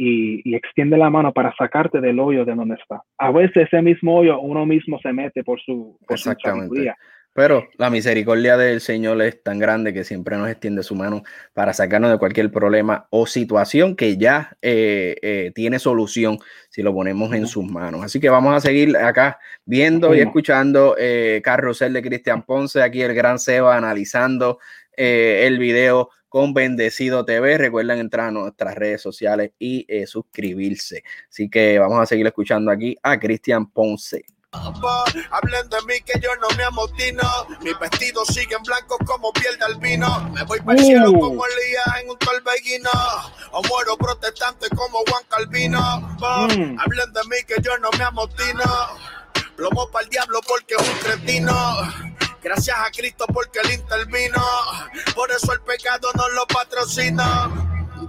y, 0.03 0.55
extiende 0.55 0.97
la 0.97 1.11
mano 1.11 1.33
para 1.33 1.55
sacarte 1.57 2.01
del 2.01 2.19
hoyo 2.19 2.45
de 2.45 2.55
donde 2.55 2.77
está. 2.77 3.03
A 3.19 3.31
veces 3.31 3.69
ese 3.69 3.83
mismo 3.83 4.17
hoyo 4.17 4.41
uno 4.41 4.65
mismo 4.65 4.99
se 5.01 5.13
mete 5.13 5.45
por 5.45 5.61
su, 5.61 5.99
por 6.07 6.17
Exactamente. 6.17 6.95
pero 7.35 7.69
la 7.77 7.91
misericordia 7.91 8.57
del 8.57 8.81
Señor 8.81 9.21
es 9.21 9.43
tan 9.43 9.59
grande 9.59 9.93
que 9.93 10.05
siempre 10.05 10.39
nos 10.39 10.49
extiende 10.49 10.83
su 10.83 10.95
mano 10.95 11.23
para 11.53 11.75
sacarnos 11.75 12.11
de 12.11 12.19
cualquier 12.19 12.51
problema 12.51 13.09
o 13.11 13.27
situación 13.27 13.95
que 13.95 14.17
ya 14.17 14.57
eh, 14.63 15.17
eh, 15.21 15.53
tiene 15.55 15.79
solución 15.79 16.39
si 16.71 16.83
lo 16.83 16.95
ponemos 16.95 17.35
en 17.35 17.47
sus 17.47 17.65
manos. 17.71 18.03
Así 18.03 18.21
que 18.21 18.31
vamos 18.31 18.55
a 18.55 18.61
seguir 18.61 18.97
acá 18.97 19.39
viendo 19.67 20.15
y 20.15 20.21
escuchando 20.21 20.97
eh, 20.99 21.43
Carrusel 21.45 21.93
de 21.93 22.03
Cristian 22.03 22.43
Ponce, 22.43 22.83
aquí 22.83 23.03
el 23.03 23.13
gran 23.13 23.39
Seba 23.39 23.77
analizando 23.77 24.59
el 24.97 25.59
video 25.59 26.11
con 26.31 26.55
Bendecido 26.55 27.27
TV. 27.27 27.59
Recuerden 27.59 27.99
entrar 27.99 28.29
a 28.29 28.31
nuestras 28.31 28.75
redes 28.77 29.03
sociales 29.03 29.51
y 29.59 29.85
eh, 29.89 30.07
suscribirse. 30.07 31.03
Así 31.29 31.51
que 31.51 31.79
vamos 31.79 32.01
a 32.01 32.07
seguir 32.07 32.27
escuchando 32.27 32.71
aquí 32.71 32.97
a 33.03 33.19
Cristian 33.19 33.67
Ponce. 33.71 34.25
Hablen 34.53 35.69
de 35.69 35.77
mí 35.87 36.01
que 36.05 36.19
yo 36.21 36.31
no 36.41 36.49
me 36.57 36.65
amotino. 36.65 37.23
Mis 37.63 37.79
vestidos 37.79 38.29
siguen 38.29 38.63
blancos 38.65 38.99
como 39.05 39.33
piel 39.33 39.57
de 39.59 39.65
albino. 39.65 40.31
Me 40.33 40.43
voy 40.45 40.61
para 40.61 40.79
el 40.79 40.85
cielo 40.85 41.13
como 41.13 41.45
Elías 41.47 42.03
en 42.03 42.11
un 42.11 42.19
torbellino. 42.19 42.91
O 43.53 43.63
muero 43.69 43.97
protestante 43.97 44.69
como 44.71 44.99
Juan 45.09 45.23
Calvino. 45.29 45.81
Mm. 46.19 46.79
Hablen 46.81 47.13
de 47.13 47.21
mí 47.29 47.37
que 47.47 47.61
yo 47.63 47.77
no 47.79 47.91
me 47.99 48.05
amotino. 48.05 48.65
Plomo 49.57 49.89
para 49.91 50.05
el 50.05 50.11
diablo 50.11 50.41
porque 50.47 50.75
es 50.79 50.89
un 50.89 50.99
cretino. 50.99 52.10
Gracias 52.43 52.77
a 52.79 52.91
Cristo 52.91 53.27
porque 53.33 53.61
Él 53.61 53.73
intervino. 53.73 54.43
Por 55.15 55.31
eso 55.31 55.53
el 55.53 55.61
pecado 55.61 56.09
no 56.17 56.29
lo 56.31 56.47
patrocina. 56.47 57.51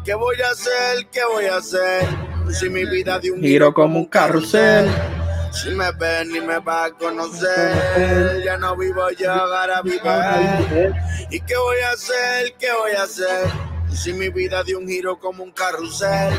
¿Qué 0.06 0.14
voy 0.14 0.42
a 0.42 0.50
hacer? 0.52 1.08
¿Qué 1.12 1.24
voy 1.26 1.46
a 1.46 1.58
hacer? 1.58 2.08
Si 2.52 2.70
mi 2.70 2.86
vida 2.86 3.20
de 3.20 3.32
un 3.32 3.42
giro 3.42 3.74
como 3.74 4.00
un 4.00 4.06
carrusel. 4.06 4.90
Si 5.52 5.70
me 5.72 5.92
ven 5.92 6.34
y 6.34 6.40
me 6.40 6.60
va 6.60 6.86
a 6.86 6.92
conocer, 6.92 8.42
ya 8.42 8.56
no 8.56 8.78
vivo 8.78 9.10
yo, 9.12 9.34
ahora 9.34 9.82
vivo 9.82 10.10
él. 10.10 10.94
¿Y 11.30 11.42
qué 11.42 11.58
voy 11.58 11.78
a 11.80 11.92
hacer? 11.92 12.54
¿Qué 12.58 12.72
voy 12.72 12.94
a 12.94 13.04
hacer? 13.04 13.50
Si 13.94 14.14
mi 14.14 14.30
vida 14.30 14.64
de 14.64 14.78
un 14.78 14.88
giro 14.88 15.20
como 15.20 15.44
un 15.44 15.52
carrusel. 15.52 16.34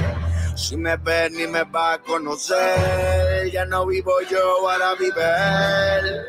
Si 0.55 0.77
me 0.77 0.97
ven 0.97 1.39
y 1.41 1.47
me 1.47 1.65
va 1.65 1.95
a 1.95 1.99
conocer, 1.99 3.51
ya 3.51 3.65
no 3.65 3.87
vivo 3.87 4.13
yo, 4.31 4.69
ahora 4.69 4.95
vive 4.95 5.23
él. 5.23 6.23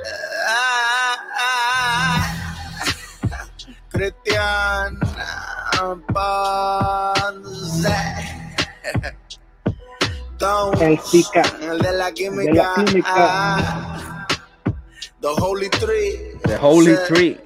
Cristian 3.90 5.00
Ponce. 6.08 7.90
El. 10.82 11.00
El 11.62 11.80
de 11.80 11.92
la 11.94 12.12
química. 12.12 12.74
De 12.76 13.02
la 13.02 14.28
the 15.24 15.30
Holy 15.40 15.70
Tree. 15.70 16.36
The 16.44 16.58
Holy 16.58 16.96
Tree. 17.08 17.38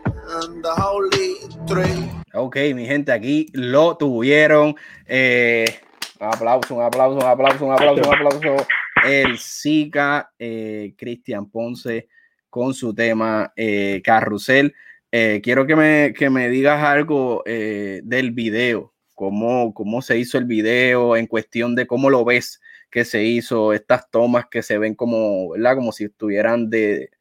The 0.63 0.69
Holy 0.81 1.37
Tree. 1.67 2.09
Ok, 2.33 2.55
mi 2.73 2.87
gente, 2.87 3.11
aquí 3.11 3.45
lo 3.53 3.97
tuvieron. 3.97 4.75
Eh, 5.05 5.79
un 6.19 6.27
aplauso, 6.27 6.73
un 6.73 6.83
aplauso, 6.83 7.17
un 7.17 7.23
aplauso, 7.23 7.65
un 7.65 7.73
aplauso, 7.73 8.01
un 8.01 8.15
aplauso. 8.15 8.67
El 9.05 9.37
Zika, 9.37 10.31
eh, 10.39 10.95
Cristian 10.97 11.51
Ponce, 11.51 12.07
con 12.49 12.73
su 12.73 12.93
tema 12.93 13.53
eh, 13.55 14.01
Carrusel. 14.03 14.73
Eh, 15.11 15.41
quiero 15.43 15.65
que 15.65 15.75
me, 15.75 16.13
que 16.13 16.29
me, 16.29 16.49
digas 16.49 16.83
algo 16.83 17.43
eh, 17.45 18.01
del 18.03 18.31
video, 18.31 18.93
cómo, 19.13 19.73
cómo 19.73 20.01
se 20.01 20.17
hizo 20.17 20.37
el 20.37 20.45
video 20.45 21.15
en 21.15 21.27
cuestión 21.27 21.75
de 21.75 21.87
cómo 21.87 22.09
lo 22.09 22.25
ves 22.25 22.61
que 22.91 23.05
se 23.05 23.23
hizo, 23.23 23.73
estas 23.73 24.09
tomas 24.11 24.47
que 24.47 24.63
se 24.63 24.77
ven 24.77 24.95
como, 24.95 25.49
¿verdad? 25.51 25.75
Como 25.75 25.91
si 25.91 26.05
estuvieran 26.05 26.69
de, 26.69 27.11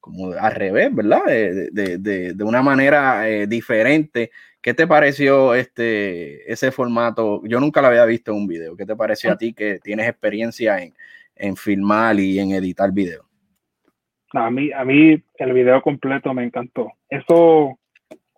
como 0.00 0.32
al 0.32 0.54
revés, 0.54 0.94
¿verdad? 0.94 1.24
De, 1.26 1.98
de, 1.98 2.34
de 2.34 2.44
una 2.44 2.62
manera 2.62 3.24
diferente. 3.46 4.30
¿Qué 4.60 4.74
te 4.74 4.86
pareció 4.86 5.54
este, 5.54 6.50
ese 6.52 6.72
formato? 6.72 7.42
Yo 7.44 7.60
nunca 7.60 7.80
lo 7.80 7.88
había 7.88 8.04
visto 8.04 8.32
en 8.32 8.38
un 8.38 8.46
video. 8.48 8.76
¿Qué 8.76 8.86
te 8.86 8.96
pareció 8.96 9.32
a 9.32 9.38
ti 9.38 9.52
que 9.54 9.78
tienes 9.78 10.08
experiencia 10.08 10.82
en, 10.82 10.94
en 11.36 11.56
filmar 11.56 12.18
y 12.18 12.38
en 12.40 12.52
editar 12.52 12.92
videos? 12.92 13.27
A 14.32 14.50
mí, 14.50 14.70
a 14.72 14.84
mí 14.84 15.22
el 15.36 15.52
video 15.52 15.80
completo 15.82 16.34
me 16.34 16.44
encantó. 16.44 16.92
Eso, 17.08 17.78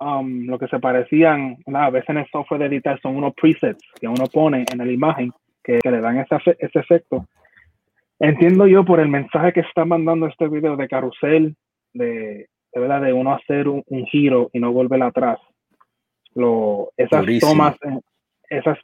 um, 0.00 0.46
lo 0.46 0.58
que 0.58 0.68
se 0.68 0.78
parecían, 0.78 1.58
a 1.72 1.90
veces 1.90 2.10
en 2.10 2.18
el 2.18 2.28
software 2.30 2.60
de 2.60 2.66
editar 2.66 3.00
son 3.00 3.16
unos 3.16 3.34
presets 3.34 3.82
que 4.00 4.08
uno 4.08 4.24
pone 4.32 4.64
en 4.70 4.78
la 4.78 4.90
imagen 4.90 5.32
que, 5.62 5.80
le 5.82 6.00
dan 6.00 6.18
ese, 6.18 6.56
ese 6.58 6.78
efecto. 6.78 7.26
Entiendo 8.18 8.66
yo 8.66 8.84
por 8.84 9.00
el 9.00 9.08
mensaje 9.08 9.52
que 9.52 9.60
está 9.60 9.84
mandando 9.84 10.26
este 10.26 10.48
video 10.48 10.76
de 10.76 10.88
carrusel, 10.88 11.56
de, 11.92 12.48
de 12.72 12.80
verdad, 12.80 13.02
de 13.02 13.12
uno 13.12 13.34
hacer 13.34 13.68
un, 13.68 13.84
giro 14.06 14.50
y 14.52 14.60
no 14.60 14.72
volver 14.72 15.02
atrás. 15.02 15.38
Lo, 16.34 16.92
esas 16.96 17.24
tomas, 17.40 17.76
esas 18.48 18.78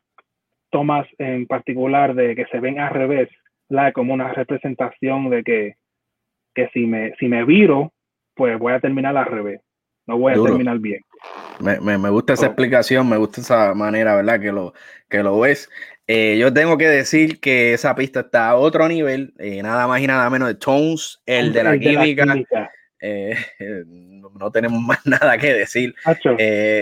tomas 0.71 1.07
en 1.19 1.47
particular 1.47 2.15
de 2.15 2.35
que 2.35 2.47
se 2.47 2.61
ven 2.61 2.81
al 2.81 2.91
revés, 2.91 3.29
la 3.69 3.93
como 3.93 4.15
una 4.15 4.33
representación 4.33 5.31
de 5.31 5.45
que 5.45 5.75
que 6.57 6.69
si 6.73 6.87
me, 6.87 7.15
si 7.21 7.29
me 7.29 7.45
viro, 7.45 7.93
pues 8.35 8.59
voy 8.59 8.73
a 8.73 8.81
terminar 8.81 9.17
al 9.17 9.27
revés. 9.27 9.61
No 10.07 10.19
voy 10.19 10.33
a 10.33 10.43
terminar 10.43 10.79
bien. 10.79 11.01
Me, 11.61 11.99
me, 11.99 12.11
gusta 12.11 12.35
esa 12.35 12.47
explicación, 12.47 13.09
me 13.09 13.17
gusta 13.17 13.41
esa 13.41 13.75
manera, 13.75 14.15
¿verdad? 14.17 14.41
Que 14.41 14.53
lo, 14.53 14.73
que 15.09 15.23
lo 15.23 15.41
ves. 15.41 15.69
Eh, 16.07 16.37
yo 16.39 16.53
tengo 16.53 16.79
que 16.79 16.89
decir 16.89 17.41
que 17.41 17.75
esa 17.75 17.95
pista 17.97 18.21
está 18.21 18.51
a 18.51 18.57
otro 18.57 18.89
nivel, 18.89 19.35
eh, 19.39 19.63
nada 19.63 19.89
más 19.89 20.01
y 20.01 20.07
nada 20.07 20.31
menos 20.31 20.49
de 20.49 20.55
Tones, 20.55 21.21
el, 21.27 21.53
de 21.53 21.65
la 21.65 21.79
química. 21.79 22.25
Eh, 23.01 23.37
no 24.39 24.51
tenemos 24.53 24.81
más 24.81 25.01
nada 25.07 25.37
que 25.39 25.53
decir. 25.53 25.95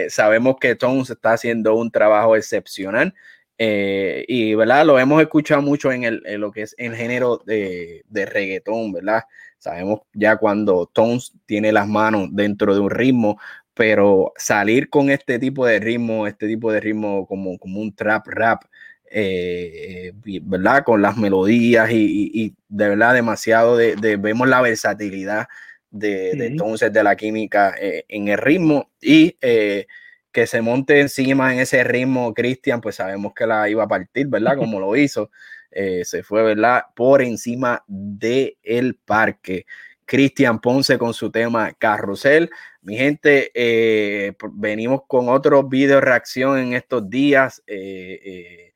sabemos 0.08 0.56
que 0.60 0.74
Tones 0.74 1.08
está 1.08 1.32
haciendo 1.32 1.74
un 1.74 1.90
trabajo 1.90 2.36
excepcional. 2.36 3.14
y 3.56 4.54
verdad 4.54 4.84
lo 4.84 4.98
hemos 4.98 5.22
escuchado 5.22 5.62
mucho 5.62 5.90
en, 5.92 6.04
el, 6.04 6.22
en 6.26 6.42
lo 6.42 6.52
que 6.52 6.62
es 6.62 6.74
el 6.76 6.94
género 6.94 7.40
de, 7.46 8.02
de 8.08 8.26
reggaetón, 8.26 8.92
¿verdad? 8.92 9.22
Sabemos 9.64 10.00
ya 10.12 10.36
cuando 10.36 10.90
Tones 10.92 11.32
tiene 11.46 11.72
las 11.72 11.88
manos 11.88 12.28
dentro 12.32 12.74
de 12.74 12.80
un 12.80 12.90
ritmo, 12.90 13.40
pero 13.72 14.34
salir 14.36 14.90
con 14.90 15.08
este 15.08 15.38
tipo 15.38 15.64
de 15.64 15.80
ritmo, 15.80 16.26
este 16.26 16.46
tipo 16.46 16.70
de 16.70 16.80
ritmo 16.80 17.26
como, 17.26 17.58
como 17.58 17.80
un 17.80 17.94
trap 17.94 18.26
rap, 18.26 18.64
eh, 19.10 20.12
¿verdad? 20.42 20.84
Con 20.84 21.00
las 21.00 21.16
melodías 21.16 21.88
y, 21.90 22.54
de 22.68 22.88
verdad 22.90 23.14
demasiado 23.14 23.78
de, 23.78 24.16
vemos 24.18 24.48
la 24.48 24.60
versatilidad 24.60 25.46
de, 25.90 26.34
de 26.34 26.46
entonces 26.48 26.92
de 26.92 27.02
la 27.02 27.16
química 27.16 27.74
eh, 27.80 28.04
en 28.08 28.28
el 28.28 28.36
ritmo 28.36 28.90
y 29.00 29.38
eh, 29.40 29.86
que 30.30 30.46
se 30.46 30.60
monte 30.60 31.00
encima 31.00 31.54
en 31.54 31.60
ese 31.60 31.82
ritmo 31.84 32.34
Cristian, 32.34 32.82
pues 32.82 32.96
sabemos 32.96 33.32
que 33.32 33.46
la 33.46 33.66
iba 33.70 33.84
a 33.84 33.88
partir, 33.88 34.26
¿verdad? 34.26 34.56
Como 34.58 34.78
lo 34.78 34.94
hizo. 34.94 35.30
Eh, 35.74 36.04
se 36.04 36.22
fue, 36.22 36.42
¿verdad? 36.44 36.84
Por 36.94 37.20
encima 37.20 37.82
del 37.88 38.56
el 38.62 38.94
parque. 38.94 39.66
Cristian 40.06 40.60
Ponce 40.60 40.98
con 40.98 41.12
su 41.12 41.30
tema 41.30 41.72
Carrusel. 41.72 42.50
Mi 42.82 42.96
gente, 42.96 43.50
eh, 43.54 44.34
venimos 44.52 45.02
con 45.08 45.28
otro 45.28 45.64
video 45.64 46.00
reacción 46.00 46.58
en 46.58 46.74
estos 46.74 47.10
días. 47.10 47.60
Eh, 47.66 48.72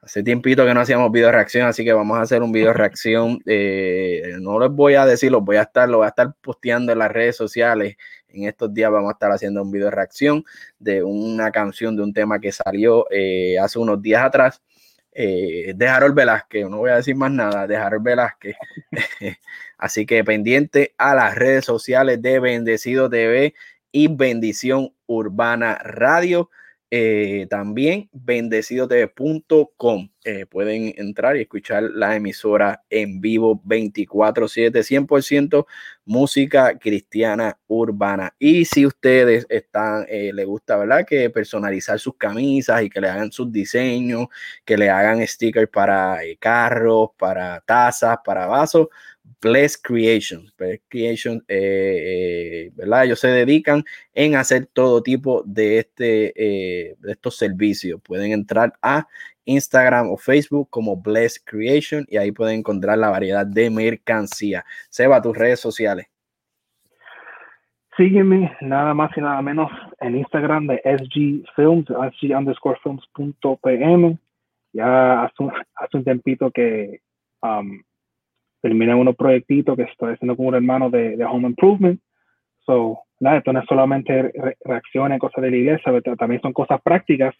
hace 0.00 0.22
tiempito 0.22 0.64
que 0.64 0.72
no 0.72 0.80
hacíamos 0.80 1.12
video 1.12 1.30
reacción, 1.30 1.66
así 1.66 1.84
que 1.84 1.92
vamos 1.92 2.16
a 2.16 2.22
hacer 2.22 2.42
un 2.42 2.50
video 2.50 2.72
reacción. 2.72 3.40
no 4.40 4.58
les 4.58 4.70
voy 4.70 4.94
a 4.94 5.04
decir, 5.04 5.30
los 5.30 5.44
voy 5.44 5.56
a 5.56 5.62
estar, 5.62 5.88
lo 5.88 5.98
voy 5.98 6.06
a 6.06 6.10
estar 6.10 6.34
posteando 6.40 6.92
en 6.92 6.98
las 6.98 7.10
redes 7.10 7.36
sociales. 7.36 7.96
En 8.28 8.44
estos 8.44 8.72
días 8.72 8.90
vamos 8.90 9.10
a 9.10 9.12
estar 9.12 9.30
haciendo 9.32 9.62
un 9.62 9.70
video 9.70 9.90
reacción 9.90 10.44
de 10.78 11.02
una 11.02 11.50
canción, 11.50 11.94
de 11.94 12.02
un 12.04 12.14
tema 12.14 12.40
que 12.40 12.52
salió 12.52 13.06
hace 13.60 13.78
unos 13.78 14.00
días 14.00 14.24
atrás 14.24 14.62
eh, 15.12 15.72
de 15.76 15.88
Harold 15.88 16.14
Velázquez, 16.14 16.68
no 16.68 16.78
voy 16.78 16.90
a 16.90 16.96
decir 16.96 17.14
más 17.14 17.30
nada, 17.30 17.66
de 17.66 17.76
Harold 17.76 18.04
Velázquez. 18.04 18.56
Así 19.78 20.06
que 20.06 20.24
pendiente 20.24 20.94
a 20.98 21.14
las 21.14 21.34
redes 21.34 21.64
sociales 21.64 22.22
de 22.22 22.40
Bendecido 22.40 23.10
TV 23.10 23.54
y 23.90 24.08
Bendición 24.08 24.94
Urbana 25.06 25.74
Radio. 25.84 26.50
Eh, 26.94 27.46
también 27.48 28.10
bendecidotv.com. 28.12 30.10
Eh, 30.24 30.44
pueden 30.44 30.92
entrar 30.98 31.38
y 31.38 31.40
escuchar 31.40 31.84
la 31.84 32.14
emisora 32.14 32.84
en 32.90 33.22
vivo 33.22 33.62
24/7, 33.64 34.82
100% 34.82 35.66
música 36.04 36.78
cristiana 36.78 37.58
urbana. 37.66 38.34
Y 38.38 38.66
si 38.66 38.84
ustedes 38.84 39.46
están, 39.48 40.04
eh, 40.06 40.32
les 40.34 40.44
gusta, 40.44 40.76
¿verdad? 40.76 41.06
Que 41.06 41.30
personalizar 41.30 41.98
sus 41.98 42.14
camisas 42.18 42.82
y 42.82 42.90
que 42.90 43.00
le 43.00 43.08
hagan 43.08 43.32
sus 43.32 43.50
diseños, 43.50 44.26
que 44.66 44.76
le 44.76 44.90
hagan 44.90 45.26
stickers 45.26 45.70
para 45.70 46.18
carros, 46.38 47.08
para 47.16 47.62
tazas, 47.62 48.18
para 48.22 48.46
vasos 48.46 48.88
Bless 49.42 49.76
Creation. 49.76 50.46
Bless 50.56 50.80
Creation, 50.88 51.42
eh, 51.48 52.68
eh, 52.68 52.72
¿verdad? 52.76 53.04
Ellos 53.04 53.18
se 53.18 53.28
dedican 53.28 53.84
en 54.14 54.36
hacer 54.36 54.66
todo 54.66 55.02
tipo 55.02 55.42
de, 55.44 55.78
este, 55.78 56.32
eh, 56.36 56.94
de 57.00 57.12
estos 57.12 57.36
servicios. 57.36 58.00
Pueden 58.02 58.30
entrar 58.32 58.72
a 58.80 59.06
Instagram 59.44 60.10
o 60.10 60.16
Facebook 60.16 60.68
como 60.70 60.96
Bless 60.96 61.42
Creation 61.44 62.06
y 62.08 62.16
ahí 62.18 62.30
pueden 62.30 62.60
encontrar 62.60 62.96
la 62.98 63.10
variedad 63.10 63.44
de 63.44 63.68
mercancía. 63.68 64.64
Seba, 64.88 65.20
tus 65.20 65.36
redes 65.36 65.58
sociales. 65.58 66.06
Sígueme 67.96 68.56
nada 68.60 68.94
más 68.94 69.10
y 69.16 69.20
nada 69.20 69.42
menos 69.42 69.70
en 70.00 70.16
Instagram 70.16 70.68
de 70.68 70.80
SG 70.84 71.44
Films, 71.56 71.86
SG 71.88 72.34
underscore 72.34 72.78
films.pm. 72.82 74.18
Ya 74.72 75.24
hace 75.24 75.42
un, 75.42 75.52
hace 75.74 75.96
un 75.98 76.04
tempito 76.04 76.50
que 76.50 77.00
um, 77.42 77.82
terminé 78.62 78.94
unos 78.94 79.16
proyectitos 79.16 79.76
que 79.76 79.82
estoy 79.82 80.14
haciendo 80.14 80.36
con 80.36 80.46
un 80.46 80.54
hermano 80.54 80.88
de, 80.88 81.16
de 81.16 81.24
Home 81.24 81.48
Improvement. 81.48 82.00
So, 82.64 83.00
nada, 83.18 83.38
esto 83.38 83.52
no 83.52 83.58
es 83.60 83.66
solamente 83.66 84.32
reacciones, 84.64 85.18
cosas 85.18 85.42
de 85.42 85.50
la 85.50 85.56
iglesia, 85.56 85.92
pero 86.00 86.16
también 86.16 86.40
son 86.40 86.52
cosas 86.52 86.80
prácticas 86.80 87.34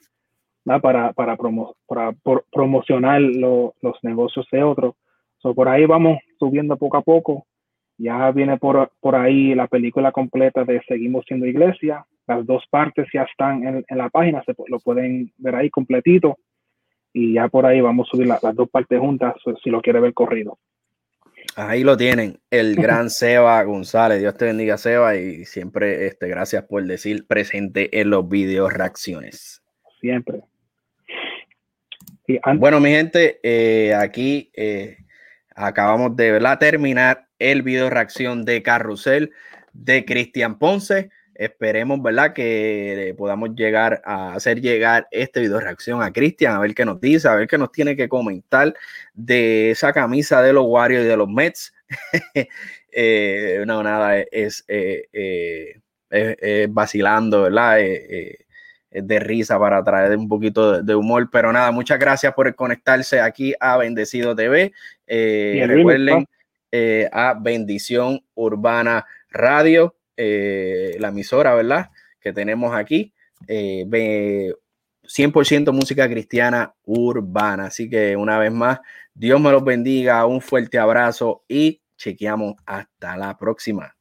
para, 0.65 1.13
para, 1.13 1.37
para 1.37 2.13
promocionar 2.53 3.21
los 3.23 3.73
negocios 4.03 4.47
de 4.51 4.65
otros. 4.65 4.97
So, 5.39 5.55
por 5.55 5.69
ahí 5.69 5.87
vamos 5.87 6.19
subiendo 6.39 6.77
poco 6.77 6.97
a 6.97 7.03
poco. 7.03 7.47
Ya 7.99 8.31
viene 8.33 8.59
por, 8.59 8.91
por 9.01 9.15
ahí 9.15 9.55
la 9.55 9.69
película 9.69 10.11
completa 10.11 10.65
de 10.65 10.83
Seguimos 10.89 11.25
siendo 11.27 11.47
iglesia. 11.47 12.05
Las 12.27 12.45
dos 12.47 12.65
partes 12.69 13.07
ya 13.13 13.23
están 13.23 13.65
en, 13.65 13.85
en 13.87 13.99
la 13.99 14.09
página, 14.09 14.43
se 14.45 14.55
lo 14.67 14.81
pueden 14.81 15.33
ver 15.39 15.55
ahí 15.55 15.71
completito. 15.71 16.37
Y 17.13 17.35
ya 17.35 17.47
por 17.49 17.67
ahí 17.67 17.81
vamos 17.81 18.09
a 18.09 18.11
subir 18.11 18.27
las 18.27 18.41
dos 18.57 18.69
partes 18.71 18.99
juntas 18.99 19.35
si 19.63 19.71
lo 19.71 19.81
quiere 19.81 20.01
ver 20.01 20.15
corrido. 20.15 20.59
Ahí 21.57 21.85
lo 21.85 21.97
tienen, 21.97 22.41
el 22.51 22.77
gran 22.77 23.11
Seba 23.11 23.63
González. 23.63 24.21
Dios 24.21 24.37
te 24.37 24.47
bendiga, 24.47 24.79
Seba, 24.79 25.17
y 25.17 25.45
siempre 25.45 26.07
este, 26.07 26.29
gracias 26.29 26.65
por 26.65 26.85
decir 26.85 27.27
presente 27.27 28.01
en 28.01 28.11
los 28.11 28.29
videos 28.29 28.73
reacciones. 28.73 29.63
Siempre. 30.01 30.41
bueno, 32.57 32.81
mi 32.81 32.91
gente, 32.91 33.39
eh, 33.43 33.95
aquí 33.95 34.51
eh, 34.55 34.97
acabamos 35.55 36.17
de 36.17 36.33
¿verdad? 36.33 36.59
terminar 36.59 37.29
el 37.39 37.63
video 37.63 37.91
reacción 37.91 38.45
de 38.45 38.63
Carrusel 38.63 39.33
de 39.73 40.05
Cristian 40.05 40.59
Ponce. 40.59 41.11
Esperemos, 41.35 42.03
¿verdad? 42.03 42.35
Que 42.35 43.15
podamos 43.17 43.55
llegar 43.55 44.03
a 44.05 44.35
hacer 44.35 44.61
llegar 44.61 45.09
este 45.11 45.41
video 45.41 45.61
reacción 45.61 46.03
a 46.03 46.13
Cristian, 46.13 46.55
a 46.55 46.59
ver 46.59 46.75
qué 46.75 46.85
nos 46.85 47.01
dice, 47.01 47.29
a 47.29 47.35
ver 47.35 47.49
qué 47.49 47.57
nos 47.57 47.73
tiene 47.73 47.97
que 47.97 48.09
comentar 48.09 48.75
de 49.15 49.71
esa 49.71 49.93
camisa 49.93 50.43
de 50.43 50.53
los 50.53 50.67
Warriors 50.67 51.05
y 51.05 51.09
de 51.09 51.17
los 51.17 51.29
Mets. 51.29 51.75
Eh, 52.95 53.65
no, 53.67 53.83
nada, 53.83 54.19
es, 54.19 54.67
eh, 54.69 55.09
eh, 56.11 56.67
vacilando, 56.69 57.45
¿verdad? 57.45 57.81
es 57.81 58.37
de 58.91 59.19
risa 59.19 59.59
para 59.59 59.83
traer 59.83 60.15
un 60.19 60.29
poquito 60.29 60.83
de, 60.83 60.95
humor. 60.95 61.31
Pero 61.33 61.51
nada, 61.55 61.71
muchas 61.71 61.99
gracias 61.99 62.35
por 62.35 62.55
conectarse 62.55 63.19
aquí 63.19 63.55
a 63.59 63.79
Bendecido 63.79 64.37
TV. 64.37 64.75
recuerden 65.07 66.27
a 67.11 67.35
Bendición 67.41 68.23
Urbana 68.35 69.07
Radio. 69.31 69.95
Eh, 70.17 70.97
la 70.99 71.09
emisora, 71.09 71.55
¿verdad? 71.55 71.91
Que 72.21 72.33
tenemos 72.33 72.75
aquí. 72.75 73.13
100% 73.47 75.69
eh, 75.69 75.73
música 75.73 76.09
cristiana 76.09 76.75
urbana. 76.85 77.67
Así 77.67 77.89
que 77.89 78.17
una 78.17 78.39
vez 78.39 78.53
más, 78.53 78.81
Dios 79.15 79.41
me 79.41 79.51
los 79.51 79.65
bendiga, 79.65 80.25
un 80.27 80.41
fuerte 80.41 80.79
abrazo 80.79 81.45
y 81.49 81.81
chequeamos 81.97 82.55
hasta 82.67 83.17
la 83.17 83.37
próxima. 83.37 83.95